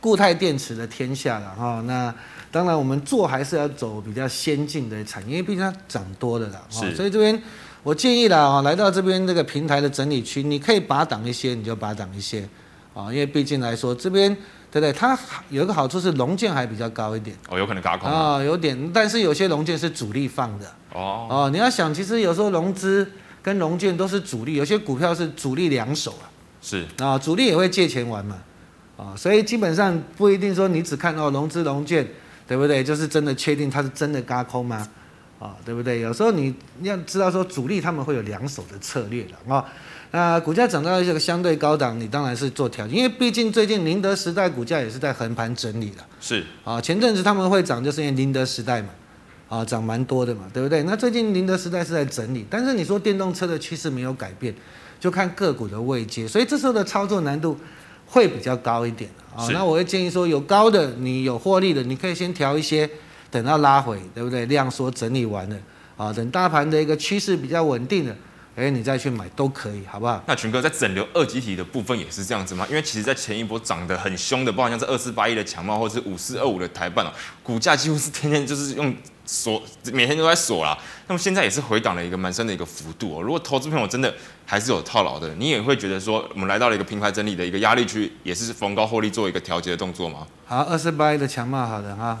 [0.00, 2.12] 固态电池的天下了哈，那
[2.50, 7.40] 当然我们做还是要走比较先进的产业，因为毕竟它涨多的了，是，所以这边。
[7.82, 12.46] 我建议啦啊，来到这边这个平台的整理区，你可以拔档一些，你就拔档一些
[12.92, 14.36] 啊，因为毕竟来说这边
[14.70, 14.92] 对不对？
[14.92, 23.10] 它有一个好处是龙券还比较高一点哦，有可能嘎空啊，有点，但是有些龙券是主力放的哦哦，你要想，其实有时候融资
[23.42, 26.30] 跟龙券都是主力，有些股票是主力两手啊，
[26.62, 28.36] 是啊，主力也会借钱玩嘛
[28.96, 32.06] 啊，所以基本上不一定说你只看到融资融券，
[32.46, 32.84] 对不对？
[32.84, 34.86] 就是真的确定它是真的嘎空吗？
[35.38, 36.00] 啊，对不对？
[36.00, 39.64] 有时候你要知道说主力他们会有两手的策略的啊。
[40.12, 45.98] 那股价涨到一个相对高档，你当然是做调节，因为毕竟最近宁德时代股价也是在横盘整理的。
[46.20, 48.88] 是啊，前阵子他们会涨，就是因为宁德时代嘛，
[49.48, 50.82] 啊，涨蛮多的嘛，对不对？
[50.82, 54.54] 那最近宁德时代是在整理，但是你说电动车的趋势没有改变，
[54.98, 57.56] 就看个股的位阶，所以这时候的操作难度
[58.06, 59.46] 会比较高一点啊。
[59.52, 62.88] 那我会建议说，有高的，你有获利的，你可以先调一些。
[63.32, 64.44] 等到拉回，对不对？
[64.46, 65.56] 量缩整理完了，
[65.96, 68.16] 啊，等大盘的一个趋势比较稳定了，
[68.60, 70.22] 哎，你再去买都可以，好不好？
[70.26, 72.66] 那群哥在整流二级体的部分也是这样子吗？
[72.68, 77.10] 因为其实，在前一波涨得很凶的，包括像是二四八一的强茂，或者是五四二五的台办哦，
[77.42, 78.94] 股价几乎是天天就是用
[79.24, 79.62] 锁，
[79.94, 80.76] 每天都在锁啦。
[81.06, 83.22] 那么现在也是回档了一个蛮深的一个幅度哦。
[83.22, 90.26] 如果投资朋友真的还是有套牢的，你也会觉得说，我们来到了一个平台整理的一个压力区，也是逢高获利做一个调节的动作吗？
[90.44, 92.18] 好，二四八一的强茂，好的哈。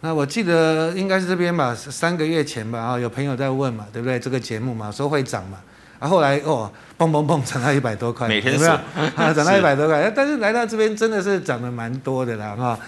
[0.00, 4.18] 那我记得应该是这边吧，三个月前吧，啊，有朋友在问嘛，对不对？
[4.18, 5.58] 这个节目嘛，说会涨嘛，
[5.98, 9.02] 啊，后来哦，蹦蹦蹦涨到一百多块，每天是有没有？
[9.16, 12.78] 啊， 涨到一百多块，但是来到这边真的是涨得蛮多的啦，哈。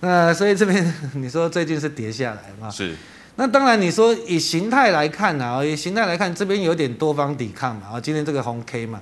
[0.00, 2.68] 那所以这边你说最近是跌下来嘛？
[2.68, 2.96] 是。
[3.36, 9.00] 那当然你说以形态来看呢，以形态来看，这边有点多方抵抗嘛，啊，今天这个红 K 嘛，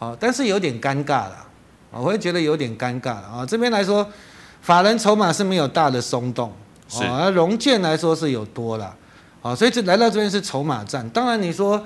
[0.00, 1.46] 好，但是有点尴尬了，
[1.92, 3.46] 我会觉得有点尴尬了啊。
[3.46, 4.10] 这边来说，
[4.60, 6.52] 法人筹码是没有大的松动。
[6.92, 8.94] 哦，那融券来说是有多了，
[9.42, 11.08] 啊，所以这来到这边是筹码战。
[11.10, 11.84] 当然你说，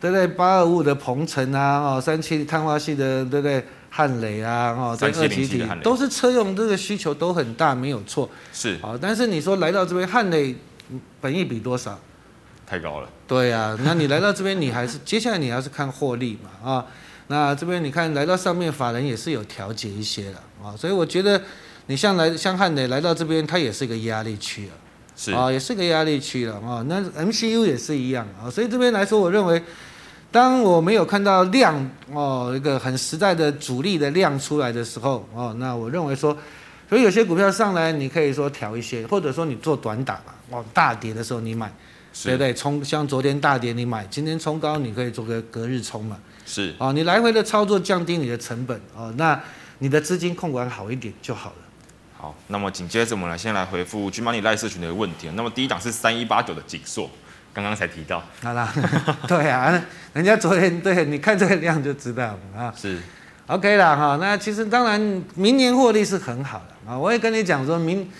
[0.00, 0.26] 对不对？
[0.26, 3.64] 八二五五的鹏程啊，哦，三七碳化系的，对不对？
[3.88, 8.28] 汉雷啊，哦，这二极体都是车用这个需求都很大，没有错。
[8.52, 8.76] 是。
[8.82, 10.54] 啊，但是你说来到这边汉雷，
[11.20, 11.98] 本益比多少？
[12.66, 13.08] 太高了。
[13.28, 16.86] 对啊，那你来到这边，你还是接下来你还是看获利嘛，啊，
[17.28, 21.40] 那这边你看来到上面，法人也是有调节一些的，啊，所以我觉得。
[21.86, 24.72] 你像来像汉磊来到这边，它也是一个压力区了，
[25.16, 26.84] 是啊，也是个压力区了啊。
[26.88, 29.62] 那 MCU 也是一样啊，所以这边来说，我认为，
[30.32, 36.36] 当我没有看到量哦，一个很实在的主力的量出来的时候哦，那我认为说，
[36.88, 41.72] 所以有些股票上来，你可以说调一些，或者说你做短打嘛，哦，大跌的时候你买，
[42.24, 42.52] 对不对？
[42.52, 49.40] 冲像昨天大跌你买，今天冲高你可以做个隔日冲嘛，是啊，你来回的操作降低你的成本哦，那
[49.78, 51.56] 你的资金控管好一点就好了。
[52.18, 55.28] 好，那么紧接着我们来先来回复 GMoney Live 社群的问题。
[55.34, 57.10] 那么第一档是三一八九的景硕，
[57.52, 58.22] 刚刚才提到。
[58.42, 58.72] 好啦，
[59.28, 59.82] 对啊，
[60.14, 62.72] 人家昨天对，你看这个量就知道啊。
[62.74, 62.98] 是
[63.46, 64.16] ，OK 了哈。
[64.18, 64.98] 那其实当然
[65.34, 66.98] 明年获利是很好的啊。
[66.98, 68.10] 我也跟你讲说明，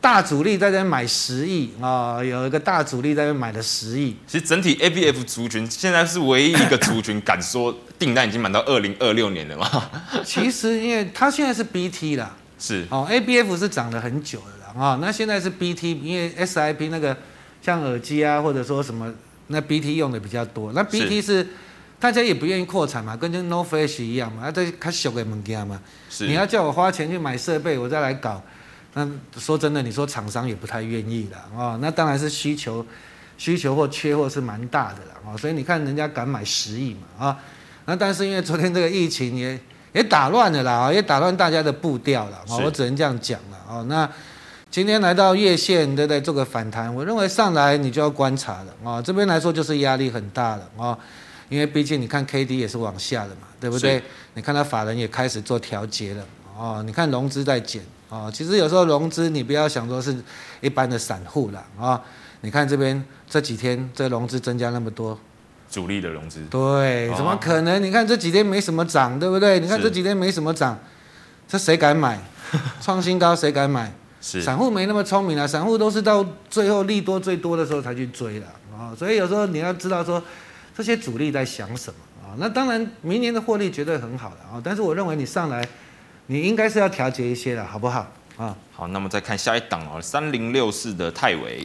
[0.00, 4.16] 大主力在这边买十亿啊，有一个大主力在这边买了十亿。
[4.26, 9.90] 其实整体 ABF 族群现在是唯一一个族群敢说订单已经满到二零二六年了嘛？
[10.26, 12.34] 其实因为它现在是 BT 啦，
[12.64, 17.14] 是哦，ABF 是涨了很久了啦啊，那现在是 BT，因为 SIP 那个
[17.60, 19.12] 像耳机啊，或者说什么
[19.48, 21.48] 那 BT 用的比较多，那 BT 是，是
[22.00, 28.42] 大家也不愿意扩产嘛，跟这 No Flash 一样嘛，啊这较小的物件嘛，是你要叫我花钱去买设备，我再来搞。
[28.94, 29.06] 那
[29.38, 31.76] 说真的，你说厂商也不太愿意了啊。
[31.82, 32.86] 那当然是需求，
[33.36, 35.36] 需求或缺货是蛮大的了啊。
[35.36, 37.38] 所以你看人家敢买十亿嘛啊。
[37.86, 39.58] 那但是因为昨天这个疫情也
[39.94, 42.58] 也打乱了啦啊，也打乱大家的步调了啊。
[42.62, 43.82] 我只能这样讲了啊。
[43.88, 44.06] 那
[44.70, 46.20] 今天来到月线，对不对？
[46.20, 49.00] 做个反弹，我认为上来你就要观察了啊。
[49.00, 50.98] 这边来说就是压力很大了啊，
[51.48, 54.02] 因为毕竟你看 K D 也是往下的嘛，对不对？
[54.34, 56.24] 你看它法人也开始做调节了
[56.58, 56.82] 啊。
[56.84, 57.82] 你看融资在减。
[58.10, 60.14] 啊，其实有时候融资你不要想说是
[60.60, 62.00] 一般的散户了啊。
[62.42, 65.18] 你看这边这几天这融资增加那么多，
[65.74, 66.40] 主力的融资。
[66.48, 67.82] 对，怎么可能？
[67.82, 69.58] 你看这几天没什么涨，对不对？
[69.58, 70.78] 你看这几天没什么涨，
[71.48, 72.18] 这谁敢买？
[72.80, 73.92] 创新高谁敢买？
[74.20, 78.94] 是散户没那么聪明啊，散户都是到最后利多最多的时候才去追的啊。
[78.96, 80.22] 所以有时候你要知道说
[80.76, 82.38] 这些主力在想什么啊。
[82.38, 85.66] 那当然明年的获利绝对很好的啊，但是我认为你上来。
[86.26, 88.10] 你应该是要调节一些的，好不好？
[88.38, 91.62] 啊，好，那么再看下一档哦，三零六四的泰微。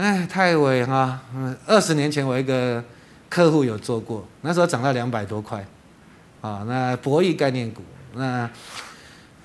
[0.00, 2.82] 哎，泰伟哈，嗯，二十年前我一个
[3.28, 5.62] 客户有做过，那时候涨到两百多块，
[6.40, 7.82] 啊，那博弈概念股，
[8.14, 8.48] 那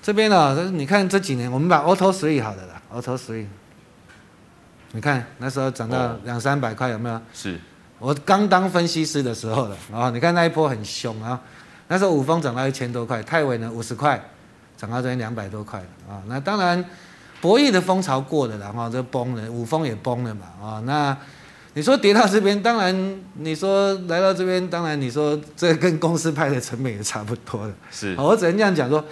[0.00, 3.44] 这边呢，你看这几年，我们把 Auto Three 好的啦，Auto Three，
[4.92, 7.20] 你看那时候涨到两三百块，有没有？
[7.34, 7.60] 是，
[7.98, 11.38] 我刚当分析师的时候了，啊，你看那一波很凶啊。
[11.88, 14.18] 那时候五丰涨到一千多块，泰伟呢五十块，
[14.74, 16.22] 涨到这边两百多块啊。
[16.26, 16.82] 那当然，
[17.40, 20.82] 博弈的风潮过了，然后就崩了，五峰也崩了嘛啊。
[20.84, 21.16] 那
[21.74, 27.74] 你说跌到这边，当然你说来到这边，当然你说这跟公司派的成本也差不多了。
[27.90, 29.04] 是， 我只能这样讲说，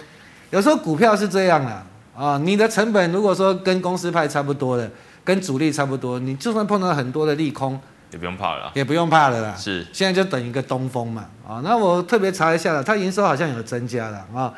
[0.49, 1.85] 有时候股票是这样啦
[2.17, 2.37] 啊。
[2.39, 4.89] 你的成本如果说跟公司派差不多的，
[5.23, 7.79] 跟主力差不多，你就算碰到很多的利空。
[8.11, 9.55] 也不用怕了，也不用怕了啦。
[9.57, 11.25] 是，现在就等一个东风嘛。
[11.45, 14.53] 啊，那我特别查一下了，它营收好像有增加了啊。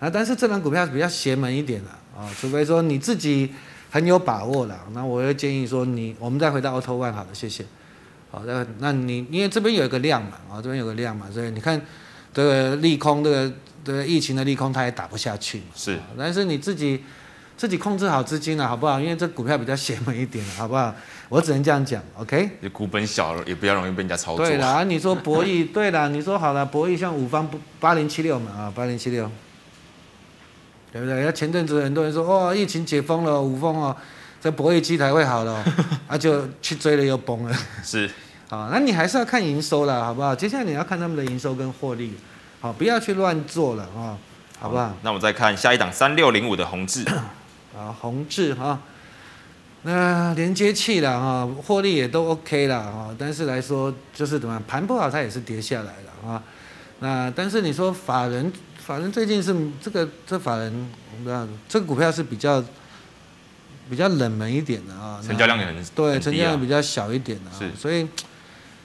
[0.00, 3.52] 啊，但是这档股票比较邪门一点了啊，除非说你自己
[3.90, 7.64] 很有把握了，那我会建议说你，我们再回到 Auto One 好了，谢谢。
[8.30, 11.80] 好，那那你因为这边有一个量嘛，啊，这边有个量嘛，所以你看
[12.32, 13.52] 这个利空，这个
[13.84, 15.62] 这个疫情的利空，它也打不下去。
[15.74, 17.02] 是，但是你自己。
[17.56, 18.98] 自己控制好资金了，好不好？
[19.00, 20.92] 因为这股票比较邪门一点，好不好？
[21.28, 22.50] 我只能这样讲，OK？
[22.58, 24.44] 你股本小了，也比较容易被人家操作。
[24.44, 27.48] 对啦，你说博弈， 对啦，你说好了，博弈像五方
[27.78, 29.30] 八零七六嘛，啊，八零七六，
[30.94, 31.24] 对不对？
[31.24, 33.96] 那前阵子很多人说，哦，疫情解封了，五峰哦，
[34.40, 35.64] 这博弈机台会好了，
[36.06, 37.56] 啊，就去追了又崩了。
[37.82, 38.08] 是，
[38.48, 40.32] 啊， 那你还是要看营收了，好不好？
[40.32, 42.14] 接下来你要看他们的营收跟获利，
[42.60, 44.16] 好，不要去乱做了啊，
[44.60, 44.94] 好不好？
[45.02, 47.04] 那我们再看下一档三六零五的宏志。
[47.76, 48.78] 啊，宏志哈，
[49.82, 56.40] 那连接器了哈，获利也都 OK 了哈，但是来说就是怎么样，盘不好它也是跌下来了啊。
[57.00, 58.52] 那但是你说法人，
[58.84, 60.70] 法人最近是这个这法人，
[61.10, 62.62] 我不知道这个股票是比较
[63.88, 68.06] 比较冷门一点的啊，成交量也很对，成交量比较小一点的啊，所以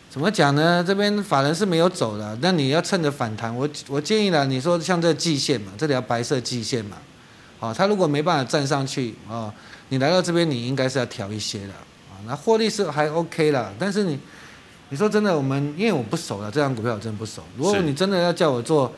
[0.10, 0.82] 怎么讲呢？
[0.88, 6.96] 这边法人是没有走的，那你要趁着反弹，我我建议呢，你说像这个季线嘛，这条白色季线嘛。
[7.60, 9.54] 好，他如果没办法站上去啊，
[9.90, 11.74] 你来到这边，你应该是要调一些的
[12.10, 12.16] 啊。
[12.26, 14.18] 那获利是还 OK 啦，但是你，
[14.88, 17.44] 你说真的，我们因为我不熟了，这张股票我真的不熟。
[17.58, 18.90] 如果你真的要叫我做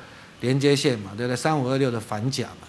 [0.42, 1.36] 连接线嘛，对不对？
[1.36, 2.68] 三五二六的反甲嘛，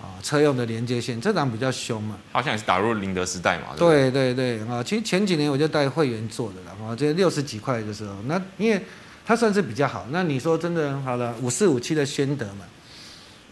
[0.00, 2.16] 啊，车用的连接线，这档比较凶嘛。
[2.32, 3.74] 好像也是打入宁德时代嘛。
[3.76, 8.80] 对对对啊，其实前几年我就带会员做的了啊，这六十几块的时候，那因为
[9.26, 10.06] 它算是比较好。
[10.10, 12.64] 那你说真的好了，五四五七的宣德嘛。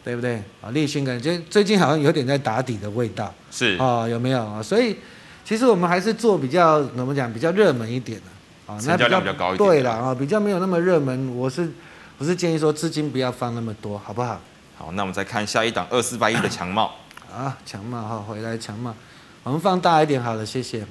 [0.06, 0.70] 对不对啊？
[0.70, 4.62] 立讯感觉最近好像有点在打底的味道，是啊，有没有啊？
[4.62, 4.96] 所以
[5.44, 9.68] 其实我们还是做比较怎么讲，比较热门一点的啊，成交量比较高一点。
[9.68, 11.68] 对了啊，比较没有那么热门，我是
[12.18, 14.40] 我是建议说资金不要放那么多，好不好？
[14.78, 16.94] 好，那我们再看下一档二四八一的强茂
[17.30, 18.94] 啊，强茂哈，回来强茂，
[19.42, 20.86] 我们放大一点好了，谢谢，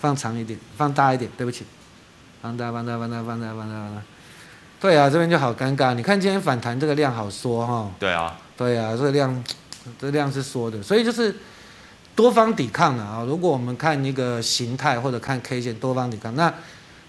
[0.00, 1.64] 放长一点，放大一点，对不起，
[2.42, 4.02] 放大放大放大放大放大放大。
[4.80, 5.94] 对啊，这边就好尴尬。
[5.94, 7.90] 你看今天反弹这个量好缩哈。
[7.98, 9.44] 对啊，对啊，这个量，
[9.98, 11.34] 这个量是缩的，所以就是
[12.14, 13.24] 多方抵抗了啊。
[13.24, 16.52] 如果我们看一个形态或者看 K 线多方抵抗，那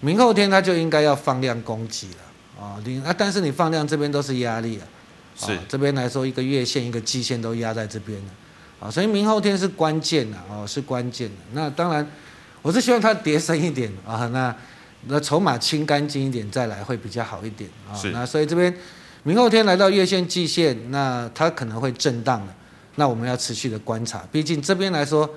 [0.00, 2.18] 明后天它就应该要放量攻击了
[2.58, 2.80] 啊。
[2.84, 4.84] 你啊，但是你放量这边都是压力啊。
[5.36, 5.58] 是。
[5.68, 8.30] 这边来说，一个月线一个季线都压在这边了
[8.80, 11.34] 啊，所以明后天是关键的哦，是关键的。
[11.52, 12.06] 那当然，
[12.62, 14.54] 我是希望它跌深一点啊，那
[15.06, 17.94] 那筹码清干净一点再来会比较好一点啊。
[18.12, 18.74] 那所以这边
[19.22, 22.54] 明后天来到月线季线，那它可能会震荡了，
[22.96, 25.28] 那我们要持续的观察，毕竟这边来说。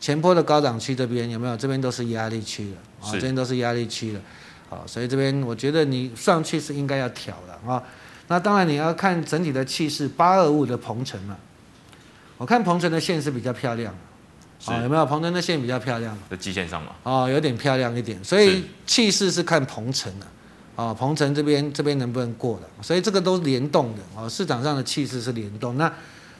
[0.00, 1.56] 前坡的高档区这边有没有？
[1.56, 4.20] 这边都是压力区了啊，这边都是压力区的，
[4.68, 7.82] 好，所以这边我觉得你上去是应该要调的啊。
[8.28, 11.36] 那当然你要看整体的气势，八二五的鹏程嘛，
[12.36, 13.94] 我看鹏程的线是比较漂亮
[14.66, 15.06] 的，啊，有没有？
[15.06, 20.26] 鹏程的线比较漂亮，在基线上嘛，哦，有点漂亮一点，所以气势是看鹏程的，
[20.76, 25.90] 啊，鹏程这边这边能不能过的，所以这个都是联动的啊，市场上的气势是联动那。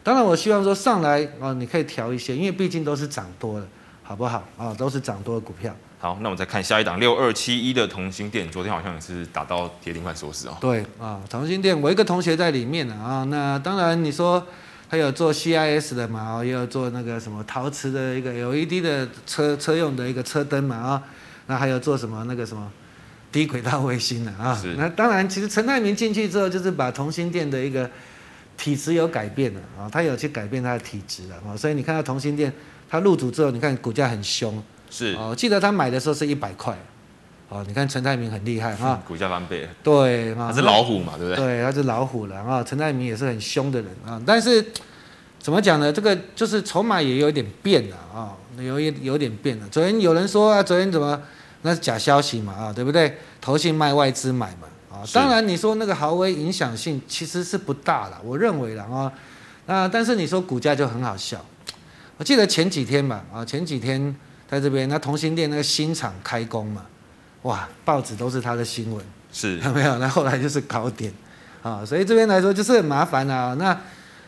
[0.05, 3.67] 当然，我希望说上来啊，你可以调一些，因为毕竟都是涨多了，
[4.03, 4.73] 好不好啊？
[4.73, 5.75] 都是涨多的股票。
[5.99, 10.57] 好，那我们再看下一档六二七一的同心店，昨天好像也是打到跌停板收市哦。
[10.61, 13.25] 对啊，同心店，我一个同学在里面呢啊。
[13.25, 14.47] 那当然，你说
[14.89, 21.03] 他有做 CIS 的嘛，也有做那个什么陶瓷的一个 LED 的车车用的一个车灯嘛啊。
[21.47, 22.71] 那还有做什么那个什么
[23.33, 24.55] 低轨道卫星的啊？
[24.55, 24.75] 是。
[24.75, 27.91] 那当然，其实陈泰明进去之后，就是把同心店的一个。
[28.57, 32.53] 体质有改变了啊，他有去改变他的体质了啊，所以你看到同心店，
[32.91, 36.77] 他入主之后，你看股价很凶，是哦，记得他买的时候是一百块，
[37.48, 41.37] 哦，你看陈泰明很厉害哈，股价翻倍，对，他是老虎嘛，对不对？
[41.37, 44.64] 对，他是老虎了啊，陈泰明也是很凶的人啊，但是
[45.38, 45.92] 怎么讲呢？
[45.92, 49.68] 这个就是筹码也有点变了啊，有一有点变了。
[49.68, 51.20] 昨天有人说啊，昨天怎么
[51.62, 53.16] 那是假消息嘛啊，对不对？
[53.40, 55.07] 投信卖外资买嘛啊。
[55.12, 59.12] 当然，你说那个豪威影响性其实是不大了，我认为了啊。
[59.66, 61.44] 那但是你说股价就很好笑。
[62.16, 64.14] 我记得前几天吧，啊，前几天
[64.51, 66.87] 在这边那同心店那个新厂开工嘛，
[67.43, 69.99] 哇，报纸都是他的新闻，是， 有没有？
[69.99, 71.13] 那后来就是高点，
[71.63, 73.55] 啊，所以这边来说就是很麻烦啊。
[73.59, 73.79] 那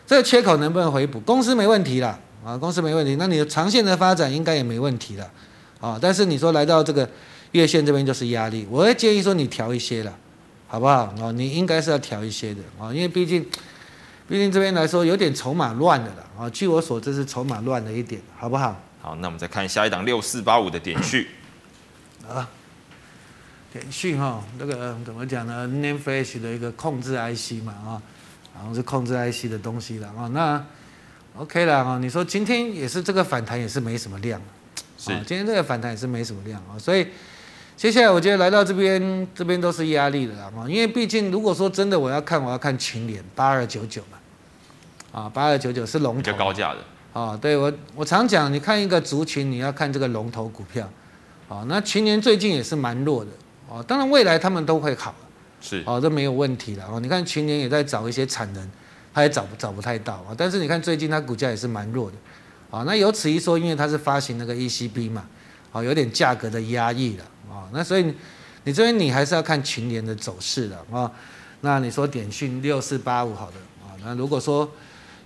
[0.07, 1.19] 这个缺口能不能回补？
[1.21, 3.17] 公司没问题啦，啊，公司没问题。
[3.17, 5.31] 那你的长线的发展应该也没问题了，
[5.81, 7.09] 啊，但是你说来到这个
[7.53, 10.17] 月线这边就是压力，我会建议说你调一些了。
[10.73, 11.13] 好不好？
[11.21, 13.45] 哦，你应该是要调一些的啊，因为毕竟，
[14.29, 16.49] 毕竟这边来说有点筹码乱的了啊。
[16.51, 18.81] 据我所知是筹码乱了一点，好不好？
[19.01, 21.31] 好，那我们再看下一档六四八五的点序
[22.29, 22.49] 啊，
[23.73, 28.03] 点序哈，那个怎么讲呢？Name Flash 的一个控制 IC 嘛啊，
[28.55, 30.29] 然后是控制 IC 的东西了啊。
[30.33, 30.65] 那
[31.37, 34.41] OK 了啊，你说今天也是这个反弹也是没什么量，
[34.99, 37.07] 是，今天这个反弹也是没什么量啊，所以。
[37.77, 44.19] 接下来我觉得来到这边，这边都是压力的啊，因为毕竟如果说真的我要看，我要看群联八二九九嘛，
[45.19, 46.81] 啊八二九九是龙头，比较高价的
[47.13, 50.89] 啊，对我我常讲，你看一个族群，你要看这个龙头股票，
[51.49, 53.31] 啊，那群联最近也是蛮弱的，
[53.69, 55.15] 啊，当然未来他们都会好，
[55.61, 58.71] 是，啊，这没有问题了啊，你看群联也在找一些产能，
[59.13, 62.17] 他也找不找不太到啊，但是你看最近它股价也是蛮弱的，
[62.71, 65.25] 啊，那由此一说，因为它是发行那个 ECB 嘛，
[65.73, 67.25] 啊，有点价格的压抑了。
[67.51, 68.15] 啊，那所以
[68.63, 71.11] 你这边你还是要看群联的走势的啊。
[71.63, 74.71] 那你说点讯六四八五好的啊，那如果说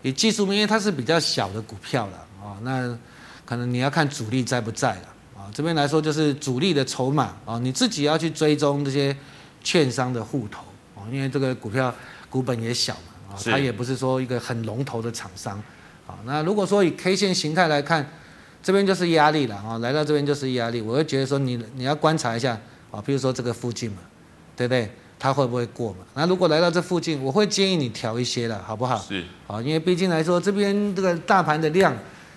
[0.05, 2.97] 以技术面，因为它是比较小的股票了啊，那
[3.45, 5.51] 可能你要看主力在不在了啊。
[5.53, 9.17] 这边来说就是主力的筹码啊，你自己要去追踪这些
[9.63, 10.63] 券商的户头
[10.95, 11.93] 啊，因为这个股票
[12.31, 15.61] 股本也小嘛啊，它也不是说一个很龙头的厂商
[16.07, 16.15] 啊。
[16.25, 18.09] 那如果说以 K 线形态来看。
[18.67, 22.59] 这边就是压力了啊，来到这边就是压力，我会觉得说你你要观察一下
[22.91, 23.99] 啊，比如说这个附近嘛，
[24.57, 24.91] 对不对？
[25.25, 26.01] 它会不会过嘛？
[26.13, 28.99] 那如果来到这附近，我会建议你调一些了，好不好？
[28.99, 31.97] 是啊，因为毕竟来说这边这个大盘的量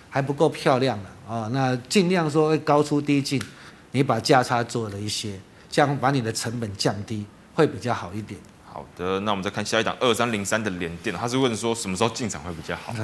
[0.10, 3.44] 还不够漂亮了啊，那尽量说高出低进，
[3.92, 5.38] 你把价差做了一些，
[5.70, 8.40] 这样把你的成本降低会比较好一点。
[8.64, 12.94] 好的，那我们再看下一档二三零三的联电，他是问说什么时候进场会比较好？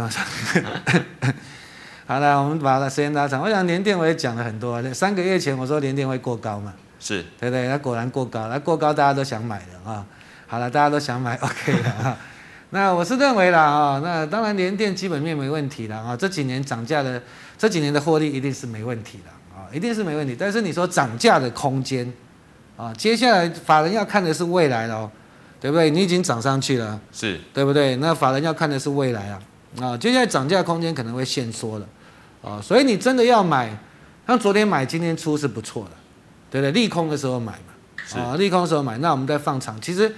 [2.08, 3.42] 好了，我们把它时间拉长。
[3.42, 7.68] 我想联电我也讲了很多，三个月前我说联电会过高嘛，是对不对？
[7.68, 10.06] 那果然过高，那过高大家都想买的啊。
[10.48, 12.18] 好了，大家都想买， OK 了啊。
[12.70, 16.16] 那我是认为啦啊，那当然联电基本面没问题了啊。
[16.16, 17.22] 这几年涨价的，
[17.58, 20.36] 这几年的获利一定是没问题的啊，一定是没问题。
[20.40, 22.12] 但是你说涨价的空间
[22.78, 25.12] 啊，接下来法人要看的是未来喽，
[25.60, 25.90] 对不对？
[25.90, 27.98] 你已经涨上去了，是对不对？
[27.98, 29.40] 那法人要看的是未来啊。
[29.82, 31.88] 啊，接下来涨价空间可能会限缩了，
[32.44, 33.76] 啊，所以你真的要买，
[34.28, 35.92] 像昨天买，今天出是不错的，
[36.54, 36.72] 对不对？
[36.72, 39.82] 利空的时候买嘛，啊，利空的时候买，那我们再放长。
[39.82, 40.14] 其实，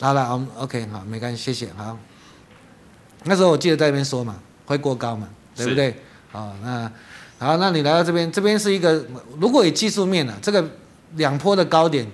[0.00, 1.96] 好了，我们 OK 好，没关系，谢谢，好。
[3.22, 4.34] 那时候我记得在那边说嘛，
[4.66, 5.94] 会过高嘛，对不对？
[6.32, 6.90] 啊，那
[7.38, 9.04] 好，那你来到这边，这边是一个，
[9.38, 10.68] 如果以技术面呢，这个
[11.14, 12.04] 两坡的高点，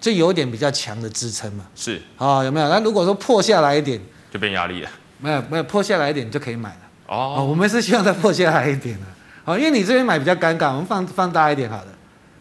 [0.00, 2.68] 就有点比较强的支撑嘛，是，啊，有没有？
[2.68, 4.00] 那如果说破下来一点，
[4.32, 4.90] 就变压力了。
[5.18, 9.06] 没有没有破下来一点就可以买了，哦，我们是希望它破下来一点的。
[9.44, 11.92] 好，因为你这边买比较尴尬，我们放放大一点好了，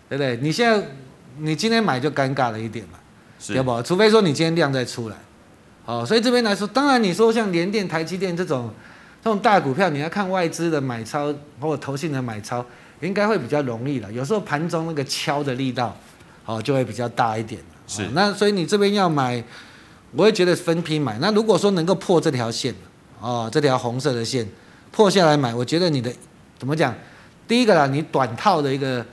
[0.08, 0.38] 对不对？
[0.38, 0.86] 你现在
[1.40, 3.00] 你今天买就尴尬了一点嘛，
[3.48, 3.82] 对不？
[3.84, 5.16] 除非说你今天量再出来。
[5.86, 8.72] 好，所以这边来说，当然你说像联电、台积电这种
[9.24, 12.66] 这种大股票，你要看外资的买超或者投信的买超，
[13.02, 14.12] 应该会比较容易了。
[14.12, 15.96] 有时候盘中那个敲的力道，
[16.44, 17.62] 好就会比较大一点。
[17.88, 19.44] 是，那所以你这边要买，
[20.12, 21.18] 我会觉得分批买。
[21.20, 22.74] 那如果说能够破这条线，
[23.20, 24.48] 哦，这条红色的线
[24.92, 26.12] 破下来买，我觉得你的。
[26.58, 26.96] 怎么讲？
[27.50, 29.06] 第一个啦，你短套的一个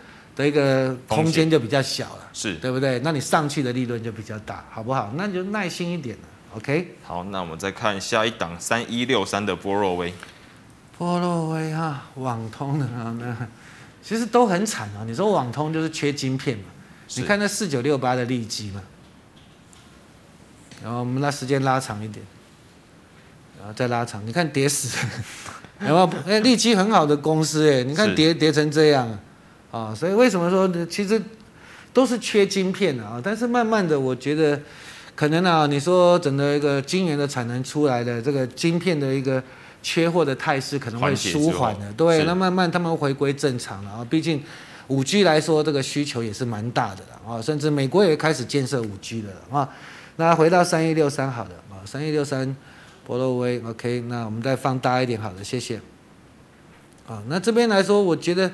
[0.42, 2.98] 的一个空间就比较小了，是对不对？
[3.04, 5.12] 那你上去的利润就比较大，好不好？
[5.14, 6.22] 那你就耐心一点了
[6.56, 6.96] ，OK？
[7.04, 10.12] 好，那我们再看下一档三一六三的波若威，
[10.98, 13.36] 波若威哈，网通的啊，那
[14.02, 15.04] 其实都很惨啊。
[15.06, 16.64] 你说网通就是缺晶片嘛？
[17.14, 18.82] 你看那四九六八的利基嘛，
[20.82, 22.24] 然后我们那时间拉长一点，
[23.58, 24.98] 然后再拉长，你看跌死。
[25.80, 26.10] 有没有？
[26.26, 29.18] 哎，利基很好的公司哎，你看跌跌成这样啊，
[29.72, 30.86] 啊，所以为什么说呢？
[30.88, 31.20] 其实
[31.92, 34.60] 都是缺晶片的啊，但是慢慢的，我觉得
[35.16, 39.42] 可能啊，你说整个一个晶圆的产能出来的这个晶片的一个
[39.82, 44.06] 缺货的态势可能会舒缓的，对，那慢慢他们回归正常了啊。
[44.08, 44.40] 毕竟
[44.86, 49.68] 五 G 来说，这个需求也是蛮大的了啊，甚至美国也开始建设五 G 的了啊。
[50.16, 52.54] 那回到三一六三好的啊，三一六三。
[53.04, 55.80] 博洛威，OK，那我们再放大一点，好的，谢谢。
[57.08, 58.48] 啊，那这边来说，我觉得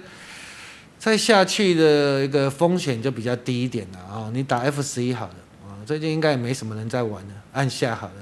[0.98, 4.30] 再下去的一个风险就比较低一点了啊。
[4.32, 5.34] 你打 F 十一好了
[5.66, 8.14] 啊，最近应该也没什么人在玩了，按下好了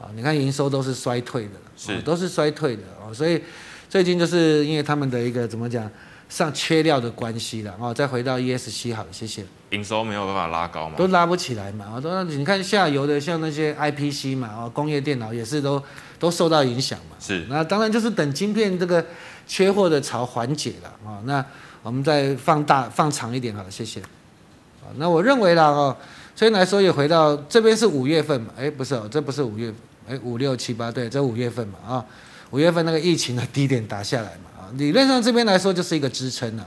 [0.00, 0.10] 啊。
[0.14, 3.42] 你看营收都是衰退的，是都是衰退的啊，所以
[3.88, 5.90] 最近就是因为他们的一个怎么讲？
[6.26, 9.44] 上缺料的关系了啊，再回到 ESC 好，谢谢。
[9.70, 10.96] 营收没有办法拉高嘛？
[10.96, 11.84] 都拉不起来嘛？
[11.94, 15.80] 哦，都你看下游的像那些 IPC 嘛，哦，工业电脑也是都
[16.18, 17.16] 都受到影响嘛。
[17.20, 17.44] 是。
[17.48, 19.04] 那当然就是等晶片这个
[19.46, 21.20] 缺货的潮缓解了啊。
[21.24, 21.44] 那
[21.84, 24.00] 我们再放大放长一点好了，谢谢。
[24.00, 25.94] 啊，那我认为啦哦，
[26.34, 28.54] 所以来说也回到这边是五月份嘛？
[28.56, 29.70] 哎，不是哦，这不是五月，
[30.08, 32.04] 哎，五六七八对，这五月份嘛啊，
[32.52, 34.72] 五月份那个疫情的低点打下来嘛啊。
[34.78, 36.66] 理论上这边来说就是一个支撑了，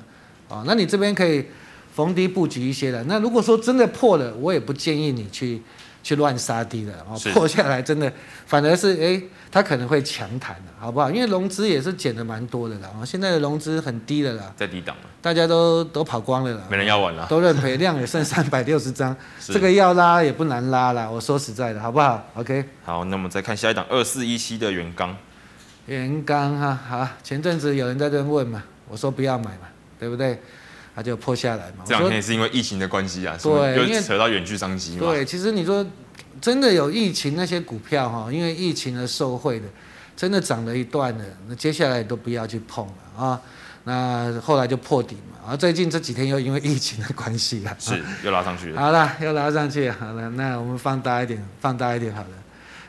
[0.50, 1.44] 啊，那你这边可以
[1.96, 3.04] 逢低布局一些的。
[3.06, 5.60] 那如果说真的破了，我也不建议你去
[6.04, 8.12] 去乱杀低的，啊，破下来真的
[8.46, 9.22] 反而是哎，
[9.52, 11.12] 它可能会强弹的，好不好？
[11.12, 25.16] 因为融资也是减的蛮多的啦，啊，现在的融资很低的啦，在低档了，大家都都跑光了啦，没人要玩了，都认赔，量也剩三百六十张， 这个要拉也不难拉啦，我说实在的，好不好？OK，好，那我们再看下一档二四一七的元刚。
[25.88, 29.68] 元刚哈好，前阵子有人在这问嘛，我说不要买嘛，
[30.00, 30.40] 对不对？
[30.98, 31.84] 他就破下来嘛。
[31.86, 35.02] 这两天也是因为疫情的关系啊，对，又扯到远距商机嘛。
[35.02, 35.86] 对，其实你说
[36.42, 39.68] 真的有疫情那些股票哈，因为疫情而受惠的，
[40.16, 43.40] 真的涨了一段了，那接下来都不要去碰了啊。
[43.84, 48.82] 那后来就破底嘛，啊，最近这几天又因为疫情的关系了，是又拉上去了。
[48.82, 52.30] 好了，又拉上去，好了，那我们放大一点，放大一点好了。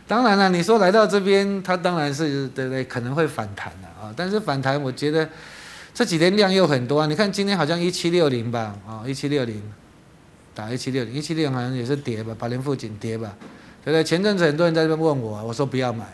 [0.07, 2.83] 当然了，你说来到这边，它当然是对不对？
[2.85, 4.11] 可能会反弹的啊。
[4.17, 5.29] 但是反弹，我觉得
[5.99, 7.07] 这几天量又很多啊。
[7.07, 9.61] 你看今天好像一七六零吧，啊，一七六零
[10.55, 13.35] 打一七六零，一七六零好像也是跌吧，八零附近跌吧，
[13.85, 14.05] 对不对？
[14.05, 16.07] 前阵子很多人在这边问我，我说不要买，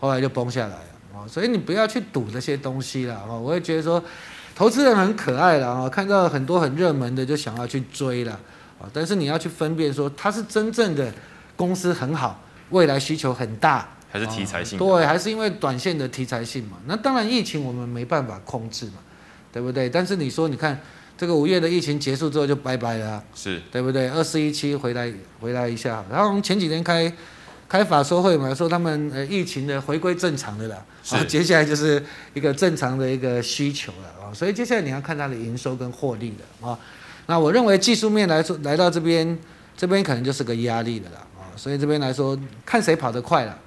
[0.00, 1.28] 后来就崩下来了啊。
[1.28, 3.26] 所以你不要去赌这些东西了啊。
[3.34, 4.02] 我会觉得说，
[4.54, 8.32] 投资人很可爱了啊，看到很多很热门的就想要去追了
[8.80, 8.88] 啊。
[8.90, 11.12] 但是你要去分辨说，它是真正的
[11.56, 12.42] 公司很好。
[12.70, 14.78] 未来需求很大，还是题材性？
[14.78, 16.78] 对，还是因为短线的题材性嘛？
[16.86, 18.94] 那当然，疫情我们没办法控制嘛，
[19.52, 19.88] 对不对？
[19.88, 20.78] 但是你说，你看
[21.16, 24.08] 这个五月的疫情结束之后就拜拜了，是对不对？
[24.08, 27.12] 二四一七回来回来一下，然后我们前几天开
[27.68, 32.02] 开法说会嘛，说他们呃疫情的回归正常的了，然后接下来就是
[32.34, 36.78] 一个正常的一个需求了啊，所以接下来你要看它的营收跟获利的啊。
[37.26, 39.38] 那我认为技术面来说，来到这边
[39.76, 41.26] 这边可能就是个压力的了。
[41.56, 43.58] 所以这边来说，看谁跑得快了，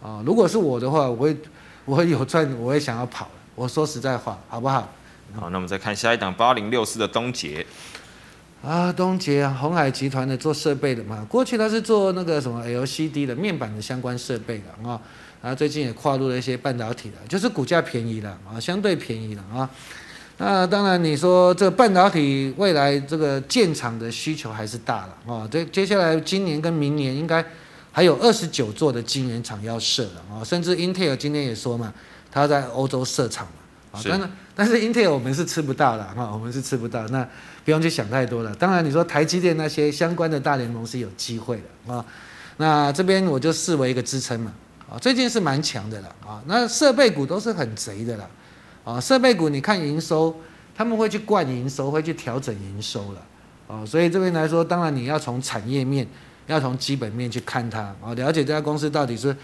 [0.00, 1.36] 啊，如果是我的话，我会，
[1.84, 3.28] 我会有赚，我会想要跑。
[3.54, 4.90] 我说实在话，好不好？
[5.34, 7.66] 好，那我们再看下一档八零六四的东杰。
[8.62, 15.00] 啊，东杰啊，鸿海集团的做设备的嘛，过去他是做那个什么 LCD 的面板的相关设备的啊，
[15.42, 19.68] 然后最近也跨入了一些半导体的，就是股价便宜了啊，相对便宜了啊。
[20.38, 25.46] 那当然，你说这个半导体未来这个建厂的需求还是大了啊。
[25.50, 27.44] 这接下来今年跟明年应该
[27.92, 30.42] 还有二十九座的晶圆厂要设了啊。
[30.42, 31.92] 甚至 Intel 今天也说嘛，
[32.32, 34.02] 他在欧洲设厂嘛啊。
[34.08, 37.06] 但是但是 Intel 我们是吃不到的啊，我们是吃不到。
[37.08, 37.26] 那
[37.64, 38.54] 不用去想太多了。
[38.54, 42.04] 当然你说台积电那些相关的大联盟是有机会的啊。
[42.58, 44.52] 那这边我就视为一个支撑嘛
[44.88, 46.40] 啊，最近是蛮强的了啊。
[46.46, 48.30] 那设备股都是很贼的了
[48.84, 50.34] 啊，设备股你看营收，
[50.74, 53.22] 他们会去灌营收，会去调整营收了
[53.66, 53.84] 啊。
[53.84, 56.06] 所以这边来说，当然你要从产业面，
[56.46, 59.34] 要从基本面去看它啊，了解这家公司到底是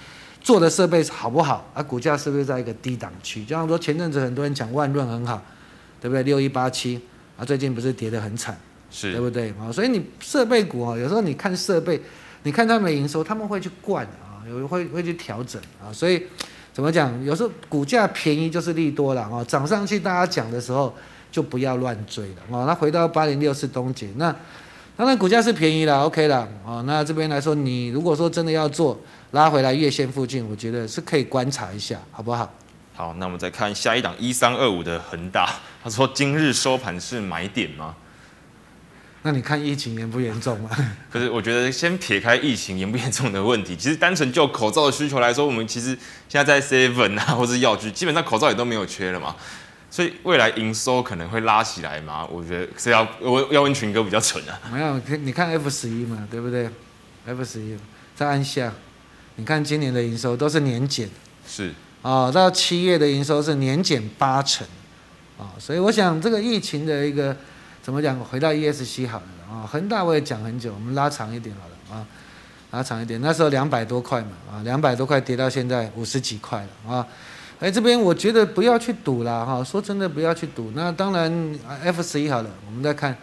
[0.41, 3.45] 做的设备好不好啊，股价是不是在一个低档区？
[3.45, 5.43] 就像说前阵子很多人讲万润很好，
[6.01, 6.23] 对不对？
[6.23, 7.01] 六一八七
[7.37, 8.59] 啊，最近不是跌得很惨，
[8.91, 9.71] 是对不对啊？
[9.71, 12.01] 所以你设备股啊，有时候你看设备。
[12.43, 16.23] 你看他们营收，他们会去灌啊，有会会去调整啊，所以
[16.73, 17.23] 怎么讲？
[17.23, 20.91] 有时候股价便宜就是利多了啊，涨上去大家讲的时候
[21.31, 22.65] 就不要乱追了啊。
[22.65, 24.35] 那回到八零六是东杰，那
[24.97, 26.83] 当然股价是便宜了，OK 了啊。
[26.87, 28.99] 那这边来说，你如果说真的要做
[29.33, 32.53] 拉回来月线附近，我觉得是可以观察一下，好不好？
[32.95, 35.49] 好，那我们再看下一档一三二五的恒大，
[35.83, 37.95] 他说今日收盘是买点吗？
[39.23, 40.71] 那你看疫情严不严重吗？
[41.11, 45.89] 可是我觉得先撇开疫情严不严重的问题，其实单纯就口罩的需求来说，我们其实
[46.29, 49.37] 现在在 Seven 啊，或是药局，基本上口罩也都没有缺了嘛。
[49.91, 52.25] 所以未来营收可能会拉起来嘛？
[52.27, 54.59] 我觉得是要我要问群哥比较蠢啊。
[54.73, 56.71] 没有，你看 F 十一嘛，对不对
[57.27, 57.77] ？F 十一
[58.15, 58.73] 再按下，
[59.37, 61.09] 你看今年的营收都是年减，
[61.47, 61.69] 是
[62.03, 64.67] 啊、哦，到七月的营收是年减八成
[65.39, 67.37] 啊、哦，所以我想这个疫情的一个。
[67.83, 68.21] 怎么讲？
[68.21, 72.07] 回到 ESC 好了啊，恒大我也讲很久，我们拉长一点好了啊，
[72.73, 73.19] 拉长一点。
[73.23, 77.05] 那时候两百多块嘛啊，两百多块跌到现在五十几块了啊。
[77.59, 80.71] 哎，这边我觉得不要去赌啦哈，说真的不要去赌。
[80.75, 83.17] 那当然 F 十一好了，我们再看，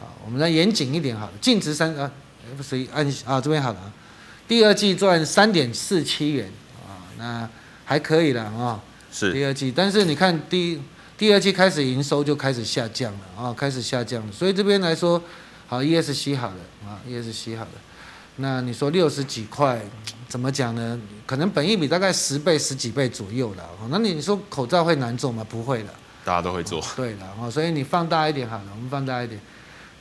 [0.00, 1.32] 好，我们再严谨一点好了。
[1.40, 2.10] 净值三啊
[2.52, 3.92] ，F 十一按啊这边好了啊，
[4.50, 6.50] 第二季赚三点四七元
[6.84, 7.48] 啊，那
[7.84, 8.80] 还可以了啊。
[9.12, 10.80] 是第二季，但是你看第一。
[11.16, 15.22] 第二季开始营收就开始下降了啊，开始下降了，所以这边来说，
[15.68, 17.70] 好 ESC 好了啊，ESC 好了，
[18.36, 19.82] 那你说六十几块，
[20.26, 20.98] 怎么讲呢？
[21.26, 25.46] 可能本益比大概十倍十几倍左右了，那你说口罩会难做吗？
[25.46, 25.90] 不会的，
[26.24, 26.82] 大家都会做。
[26.96, 29.38] 对了啊，所以你放大一点好了，我们放大一点，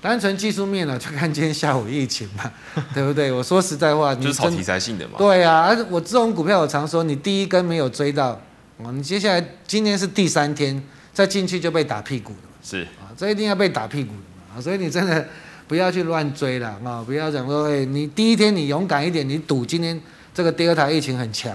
[0.02, 2.52] 单纯技术面呢，就看今天下午疫情嘛，
[2.94, 3.32] 对不对？
[3.32, 5.16] 我说实在话，你 就是炒题材性的嘛。
[5.18, 8.40] 对啊，而我这种股票我常说，你第一根没有追到，
[8.78, 10.82] 哦，你接下来今天是第三天。
[11.12, 15.28] 再进去就被打屁股了，是啊，这一定要被打屁股的嘛，啊，所以你真的
[15.68, 20.00] 不要去乱追了啊，不要讲说，哎，你第一天你勇敢一点，你赌今天
[20.34, 21.52] 这个第二台疫情很强，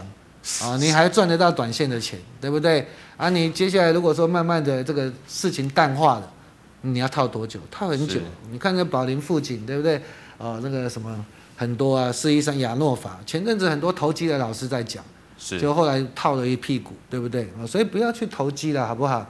[0.61, 2.87] 啊，你还赚得到短线的钱，对不对？
[3.17, 6.31] 啊，你接下来如果说慢慢的这个事情淡化了，
[6.85, 7.59] 你要套多久？
[7.71, 8.21] 套很久。
[8.51, 10.01] 你看那宝林富锦，对不对？
[10.39, 11.25] 哦，那个什么
[11.57, 15.03] 很多啊，四一三亚诺法，前阵子很多投机的老师在讲，
[15.39, 17.45] 是，就后来套了一屁股，对不对？
[17.59, 19.27] 啊，所以不要去投机了，好不好？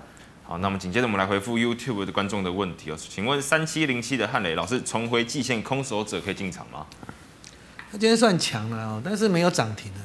[0.46, 2.96] 好，那么紧接着我们来回复 YouTube 的观众的问题哦。
[2.98, 6.86] 请问三七零七的汉雷老师，重回季线空手者可以进场吗？
[7.90, 10.00] 他今天算强了哦，但是没有涨停了。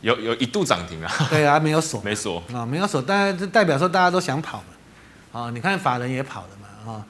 [0.00, 1.10] 有有一度涨停啊？
[1.30, 5.40] 对啊，没有锁，没锁啊，没有锁，但是代表说大家都想跑嘛。
[5.40, 7.06] 啊，你看法人也跑了嘛啊。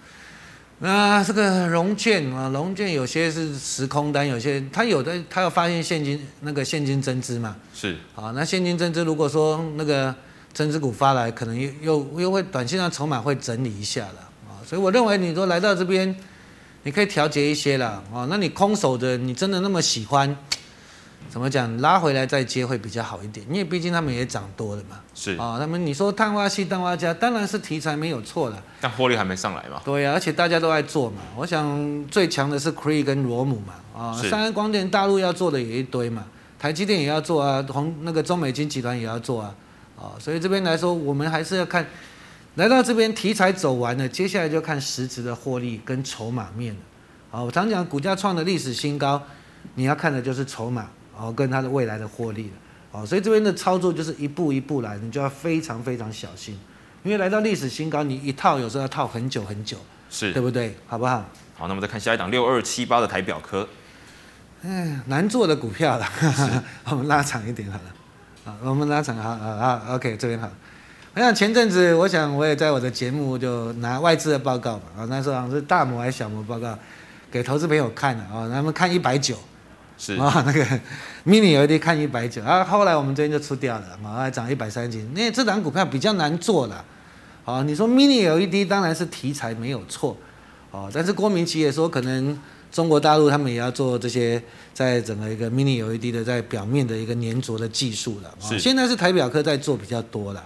[0.78, 7.56] 那这个融券啊，融券有些是时空单，有些它有的它要发现现金那个现金增资嘛。
[7.74, 10.14] 是啊，那现金增资如果说那个。
[10.54, 16.14] 增资股发来，可能又又又会短线上筹码会整理一下了啊，所以我认为你说来到这边，
[16.84, 18.24] 你可以调节一些了啊。
[18.30, 20.36] 那你空手的，你真的那么喜欢？
[21.34, 21.76] 怎么讲？
[21.80, 25.00] 拉回来再接会比较好一点，因为毕竟他们也涨多了嘛。
[25.16, 29.82] 是啊，他们你说碳化系、氮化镓，当然是题材没有错了，但获利还没上来嘛。
[29.84, 31.16] 对呀、啊，而且大家都在做嘛。
[31.34, 36.24] 我想最强的是 Cree 跟罗姆嘛啊，三安光电大陆要做的也一堆嘛，
[36.56, 39.52] 台积电也要做啊，红那个中美金集团也要做啊。
[39.98, 41.84] 啊，所以这边来说，我们还是要看，
[42.54, 46.80] 来到这边题材走完了，接下来就看实质的获利跟筹码面了。
[47.32, 49.20] 啊，我常讲股价创的历史新高，
[49.74, 50.88] 你要看的就是筹码，
[51.18, 52.52] 哦，跟它的未来的获利了。
[52.92, 56.58] 哦，所以这边的操作就是一步一步来，你就要非常非常小心，
[57.02, 59.76] 因为来到历史新高，你一套有时候要套很久很久，
[60.08, 60.76] 是对不对？
[60.86, 61.24] 好不好？
[61.56, 63.68] 好，那我们再看下一档六二七八的台表科，
[64.62, 66.06] 嗯，难做的股票了，
[66.90, 67.94] 我们拉长一点好了。
[68.44, 70.48] 啊，我们拉长好啊啊，OK，这边好。
[71.14, 76.78] 我想前阵子，我想我也在我的节目就拿外资的报告嘛，啊，那时候好像是大摩还是小摩报告，
[77.30, 79.36] 给投资朋友看的啊，他们看一百九，
[79.96, 80.64] 是啊，那个
[81.26, 86.84] mini LED 看一百九，啊，后来我们这边就出掉了，啊，还涨一百三十几，因为这档股票比较难做了，
[87.44, 90.16] 啊，你说 mini LED 当然是题材没有错，
[90.70, 92.38] 哦，但是郭明奇也说可能。
[92.74, 94.42] 中国大陆他们也要做这些，
[94.72, 98.34] 在整个一个 mini LED 的在表面的一个粘着的技术了。
[98.40, 98.58] 是。
[98.58, 100.44] 现在是台表科在做比较多了，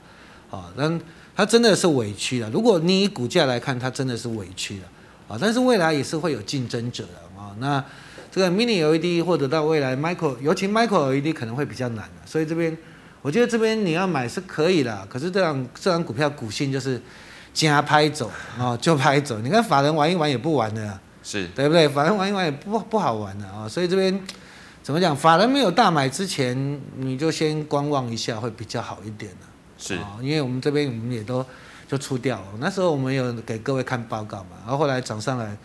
[0.50, 1.00] 啊，但
[1.34, 2.50] 它真的是委屈了。
[2.50, 4.84] 如果你以股价来看，它真的是委屈了，
[5.26, 7.56] 啊，但是未来也是会有竞争者的啊。
[7.60, 7.82] 那
[8.30, 12.76] 这个 Mini LED 或者到未来 Micro，尤其 Micro LED 可能会比较难，所以这边
[13.22, 17.00] 我觉得这边你要买是可以的，可是这样这档股票股性就是
[17.54, 19.38] 加拍走啊，就拍走。
[19.38, 21.88] 你看法人玩一玩也不玩的，是对不对？
[21.88, 24.20] 法人玩一玩也不不好玩的啊，所以这边
[24.82, 25.16] 怎么讲？
[25.16, 29.46] 法人没有大买之前，你就先观望一下会比较好一点的。
[29.78, 31.44] 是啊，因为我们这边我们也都
[31.88, 35.56] 就出掉了，那时候我们有给各位看报告嘛，然后后来涨上来。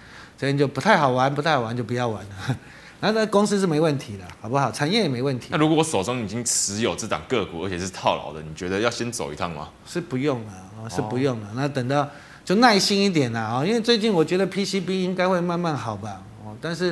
[0.43, 2.57] 这边就不太好玩，不太好玩就不要玩了。
[2.99, 4.69] 那那公司是没问题的，好不好？
[4.69, 5.47] 产业也没问题。
[5.49, 9.69] 那如果我手中已经持有这档个股，而且是套牢的，你觉得要先走一趟吗？
[9.85, 11.47] 是不用了，是不用了。
[11.55, 12.05] 那等到
[12.43, 16.21] 就耐心一点啦啊，因为最近我觉得 PCB 应该会慢慢好吧。
[16.43, 16.91] 哦，但是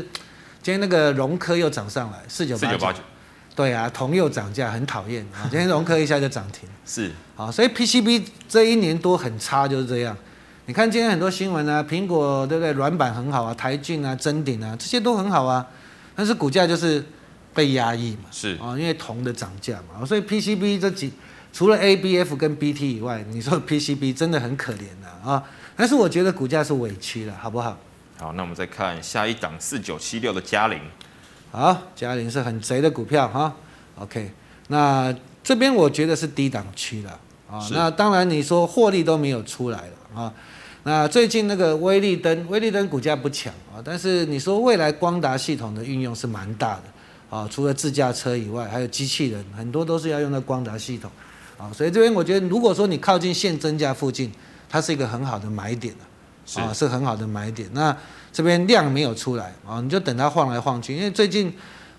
[0.61, 2.99] 今天那个融科又涨上来，四九八九。
[3.53, 5.43] 对啊，铜又涨价，很讨厌啊。
[5.49, 6.69] 今天融科一下就涨停。
[6.87, 7.11] 是。
[7.35, 10.15] 好，所以 PCB 这一年多很差，就是这样。
[10.71, 12.71] 你看今天很多新闻啊，苹果对不对？
[12.71, 15.67] 软板很好啊，台郡啊、臻鼎啊，这些都很好啊，
[16.15, 17.03] 但是股价就是
[17.53, 18.55] 被压抑嘛，是。
[18.55, 21.11] 啊，因为铜的涨价嘛，所以 PCB 这几
[21.51, 25.43] 除了 ABF 跟 BT 以外，你说 PCB 真的很可怜的啊，
[25.75, 27.77] 但是我觉得股价是委屈了，好不好？
[28.17, 30.79] 好，那我们再看下一档四九七六的嘉陵，
[31.51, 33.53] 好，嘉陵是很贼的股票哈
[33.99, 34.31] ，OK，
[34.69, 35.13] 那
[35.43, 37.19] 这边我觉得是低档区了
[37.51, 40.33] 啊，那当然你说获利都没有出来了啊。
[40.83, 46.83] 那最近那个威利登，威利登股价不强啊，但是你说未来光达系统的运用是蛮大的
[47.29, 51.11] 啊，除了自驾车以外，还有机器人，很多都是要用到光达系统
[51.55, 54.31] 啊，所以这边我觉得，如果说你靠近现增价附近，
[54.67, 55.93] 它是一个很好的买点
[56.55, 57.69] 啊，是很好的买点。
[57.73, 57.95] 那
[58.33, 61.53] 这边量没有出来啊，你就等它晃来晃去，因为最近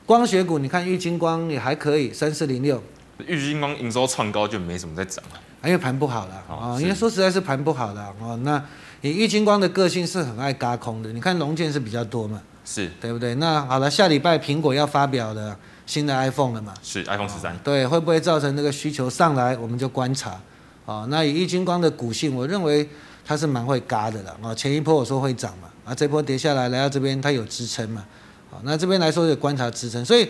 [0.04, 2.82] 光学股，你看玉金光也还可以，三四零六，
[3.26, 5.40] 玉金光营收创高就没什么在涨了。
[5.64, 8.34] 因为盘不好了啊，因为说实在是盘不好了啊。
[8.42, 8.62] 那
[9.00, 13.34] 以玉金光的个性是很爱嘎空的，你看龙剑是比较多嘛，是对不对？
[13.36, 15.56] 那好了，下礼拜苹果要发表的
[15.86, 19.56] 新的 iPhone 了嘛，是 iPhone 十三，对，会不会造成那个需求上来？
[19.56, 20.40] 我们就观察
[20.84, 21.06] 啊。
[21.08, 22.88] 那以玉金光的股性，我认为
[23.24, 24.54] 它是蛮会嘎的了啊。
[24.54, 28.04] 前一波我说会涨嘛，啊，这波跌下来来到这边它有支撑嘛，
[28.50, 30.28] 啊，那这边来说有观察支撑，所以。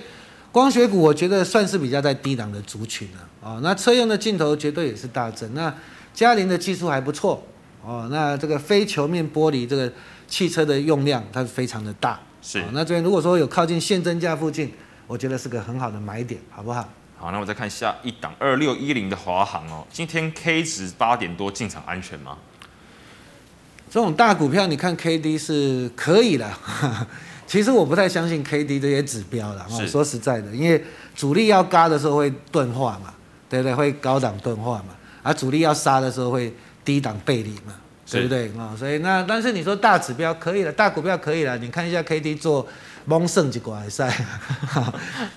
[0.53, 5.53] 光学股我觉得算是比较在低档的族群了啊，那车用的镜头绝对也是大增。
[5.55, 5.75] 那
[6.13, 7.43] 嘉陵的技术还不错
[7.83, 9.91] 哦，那这个非球面玻璃这个
[10.29, 12.63] 汽车的用量它是非常的大，是。
[12.73, 14.71] 那这边如果说有靠近现增价附近，
[15.07, 16.87] 我觉得是个很好的买点，好不好？
[17.17, 22.37] 好，那我再看下一档二六一零的华航哦，今天 K 值八点多进场安全吗？
[23.91, 26.47] 这种大股票你看 K D 是可以的。
[27.47, 30.83] 其实我不太相信 K D 这些指标了，我说实在的，因为
[31.15, 33.13] 主力要嘎的时候会钝化嘛，
[33.51, 33.75] 对不对？
[33.75, 37.75] 会高档钝化嘛，而主力要杀的时候会低档背离嘛，
[38.09, 38.75] 对不对啊？
[38.79, 42.67] 所以那但是你说大指标可以了，大股票可以了，你看一下 K D 做
[43.05, 44.25] 蒙胜几管赛，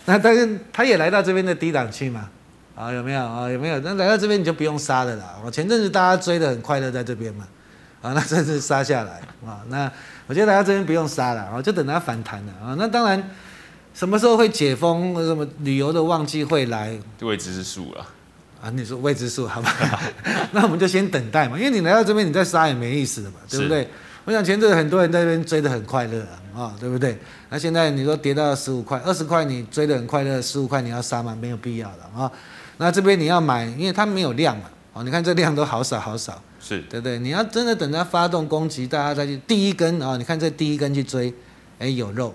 [0.06, 2.30] 那但是他也来到这边的低档区嘛，
[2.76, 3.80] 啊有没有啊有没有？
[3.82, 7.46] 那来到这边你就不用杀的啦，我前阵子大家追的很快乐在这边嘛，
[8.02, 9.92] 啊那这次杀下来啊那。
[10.28, 12.76] 我觉得大家这边不用杀了啊，就等它反弹了啊。
[12.78, 13.22] 那当然，
[13.94, 15.14] 什么时候会解封？
[15.26, 16.98] 什么旅游的旺季会来？
[17.22, 18.06] 未知数了
[18.62, 18.70] 啊！
[18.72, 20.02] 你说未知数，好吧？
[20.52, 21.58] 那我们就先等待嘛。
[21.58, 23.88] 因为你来到这边，你再杀也没意思的嘛，对不对？
[24.26, 26.20] 我想前阵很多人在那边追得很快乐
[26.56, 27.16] 啊，对不对？
[27.50, 31.38] 那现在你说跌到十五块、二十块，你追得很快乐，十五块你要杀吗？
[31.40, 32.32] 没有必要的啊。
[32.78, 34.64] 那这边你要买，因为它没有量嘛。
[34.94, 36.42] 哦，你看这量都好少好少。
[36.68, 37.20] 是对不对？
[37.20, 40.18] 你要真的等它发动攻击，大家再去第一根啊！
[40.18, 41.32] 你看这第一根去追，
[41.78, 42.34] 哎，有肉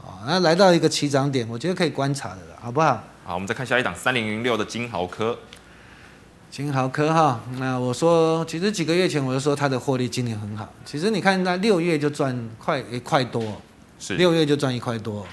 [0.00, 0.22] 啊！
[0.28, 3.02] 那来到一个起涨点，我觉得可以观察的了，好不好？
[3.24, 5.36] 好，我们再看下一档三零零六的金豪科。
[6.52, 10.72] 金豪科哈，那我说，其实几个月前我就说它的获利今年很好。
[10.84, 13.60] 其实你看它六月就赚快一块多，
[13.98, 15.26] 是六月就赚一块多。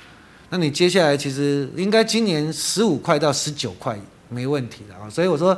[0.49, 3.95] 那你接下来其实应该今年十五块到十九块
[4.29, 5.07] 没问题的啊！
[5.07, 5.55] 所以我说。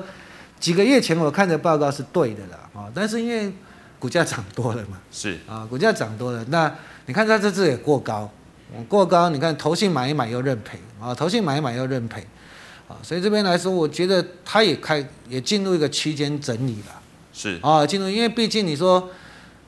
[0.63, 3.51] 几个月前我看的报告是对的了啊，但是因为
[3.99, 5.37] 股价涨多了嘛，是。
[5.45, 6.73] 啊，股价涨多了，那
[7.05, 8.31] 你看它这次也过高，
[8.87, 12.25] 过高，你看投信买一买又认赔啊，投信买一买又认赔
[12.87, 16.95] 啊，所以这边来说，我觉得它也开也进入一个区间整理了，
[17.33, 17.59] 是。
[17.61, 19.09] 啊，进入，因为毕竟你说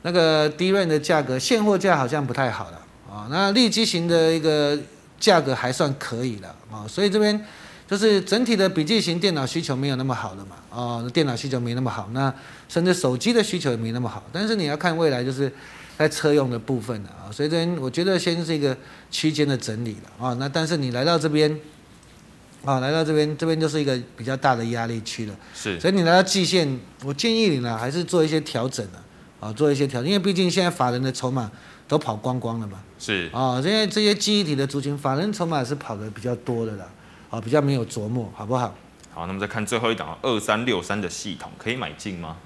[0.04, 2.82] 那个 DRAM 的价格现货价好像不太好了
[3.12, 4.80] 啊，那利基型的一个
[5.20, 7.46] 价格还算可以了啊，所以这边。
[7.88, 12.34] 就是整体的笔记型电脑需求没有那么好了嘛，哦，电脑需求没那么好，那
[12.68, 14.24] 甚至手机的需求也没那么好。
[14.32, 15.52] 但是你要看未来，就是
[15.98, 18.76] 在车用的部分的啊，所以这边我觉得先是一个
[19.12, 20.34] 区间的整理了啊。
[20.40, 21.60] 那但是你来到这边，
[22.64, 25.36] 啊，来到这边，这边就是一个比较大的压力区了。
[25.54, 25.80] 是。
[25.80, 29.00] 所以你来到季线，我建议你呢，还是做一些调整的
[29.40, 31.52] 啊，做一些调整，因为毕竟现在法人的筹码
[31.88, 32.80] 都跑光光了嘛。
[32.98, 36.86] 是啊，因为这些记忆体的族群，法人筹码是跑的比较多的啦，
[37.36, 38.74] 啊，比较没有琢磨，好不好？
[39.14, 42.38] 好，那么再看最后一档二三六三的系统，可以买进吗？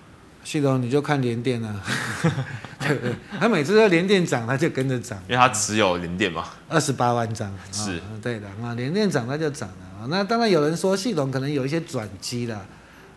[0.44, 1.80] 系统你就看联电啊，
[2.80, 3.16] 对不对？
[3.40, 10.08] 他每次都联电涨，他就跟着涨，因为他持有联电嘛，二十八万张， 是，哦、对的啊，联电涨，它就涨了啊。
[10.10, 12.56] 那当然有人说系统可能有一些转机了，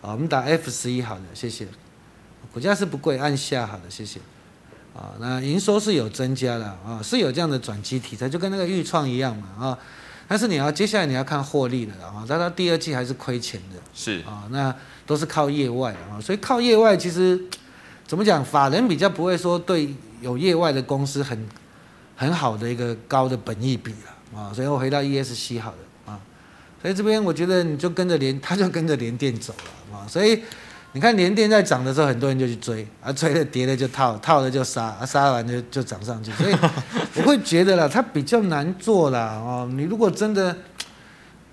[0.03, 1.67] 啊，我们打 F 十一好了，谢谢。
[2.53, 4.21] 股价是不贵，按下好了，谢谢。
[4.95, 9.79] 啊，那营收是有增加的啊，是有这样的转机题材，就跟那个预创一样嘛啊。
[10.33, 14.75] 但是你要接下来你要看获利的啊，但它第二季还是亏钱的，是啊，那
[15.05, 17.39] 都是靠业外啊，所以靠业外其实
[18.09, 21.47] 怎么讲，法人比较不会说对有业外的公司很
[22.17, 26.19] 很好的一个高的本益比了啊，所以我回到 ESC 好了啊，
[26.81, 30.43] 所以这边我觉得你就跟着联，他就跟着联电走了啊，所以。
[30.95, 36.55] 你看联电在涨的时候，很多人就去追，啊，追了跌了就套，套了就杀，啊，杀完就就涨上去，所以
[37.17, 40.55] 我会觉得啦，它比较难做啦，哦，你如果真的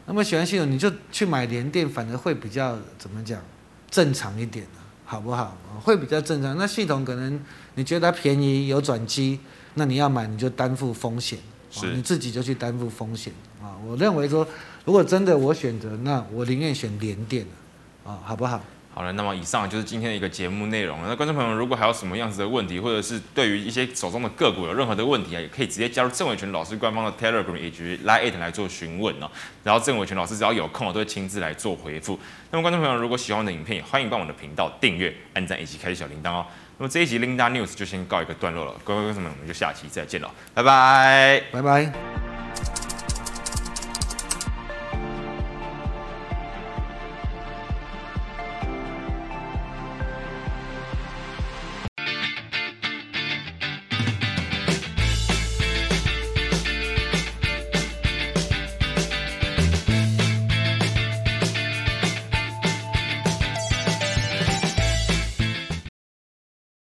[0.07, 3.41] 那么喜欢系统，你就去买联电，反而会比较怎么讲，
[3.89, 4.65] 正常一点，
[5.05, 5.57] 好不好？
[5.81, 6.57] 会比较正常。
[6.57, 7.39] 那系统可能
[7.75, 9.39] 你觉得它便宜有转机，
[9.75, 11.39] 那你要买你就担负风险，
[11.71, 13.31] 是你自己就去担负风险
[13.61, 13.77] 啊。
[13.87, 14.45] 我认为说，
[14.83, 17.45] 如果真的我选择，那我宁愿选联电
[18.03, 18.61] 啊，好不好？
[18.91, 21.07] 好了，那么以上就是今天的一个节目内容了。
[21.07, 29.29] 那观众朋友，如果还有什么样子的问题，或者是对于一些手中的个股有任何的问题啊，也可以直接加入郑伟权老师官方的 Telegram 以及 Line 来做询问哦。
[29.63, 32.19] 然后郑伟权老师只要有空，我都会亲自来做回复。
[32.51, 36.45] 那么观众朋友，如果喜欢我的影片，也欢迎帮我的频道订阅、按赞以及开启小铃铛哦。
[36.77, 42.18] 那么这一集 Linda News 就先告一个段落了，各位观众们，我们就下期再见了，拜拜，拜拜。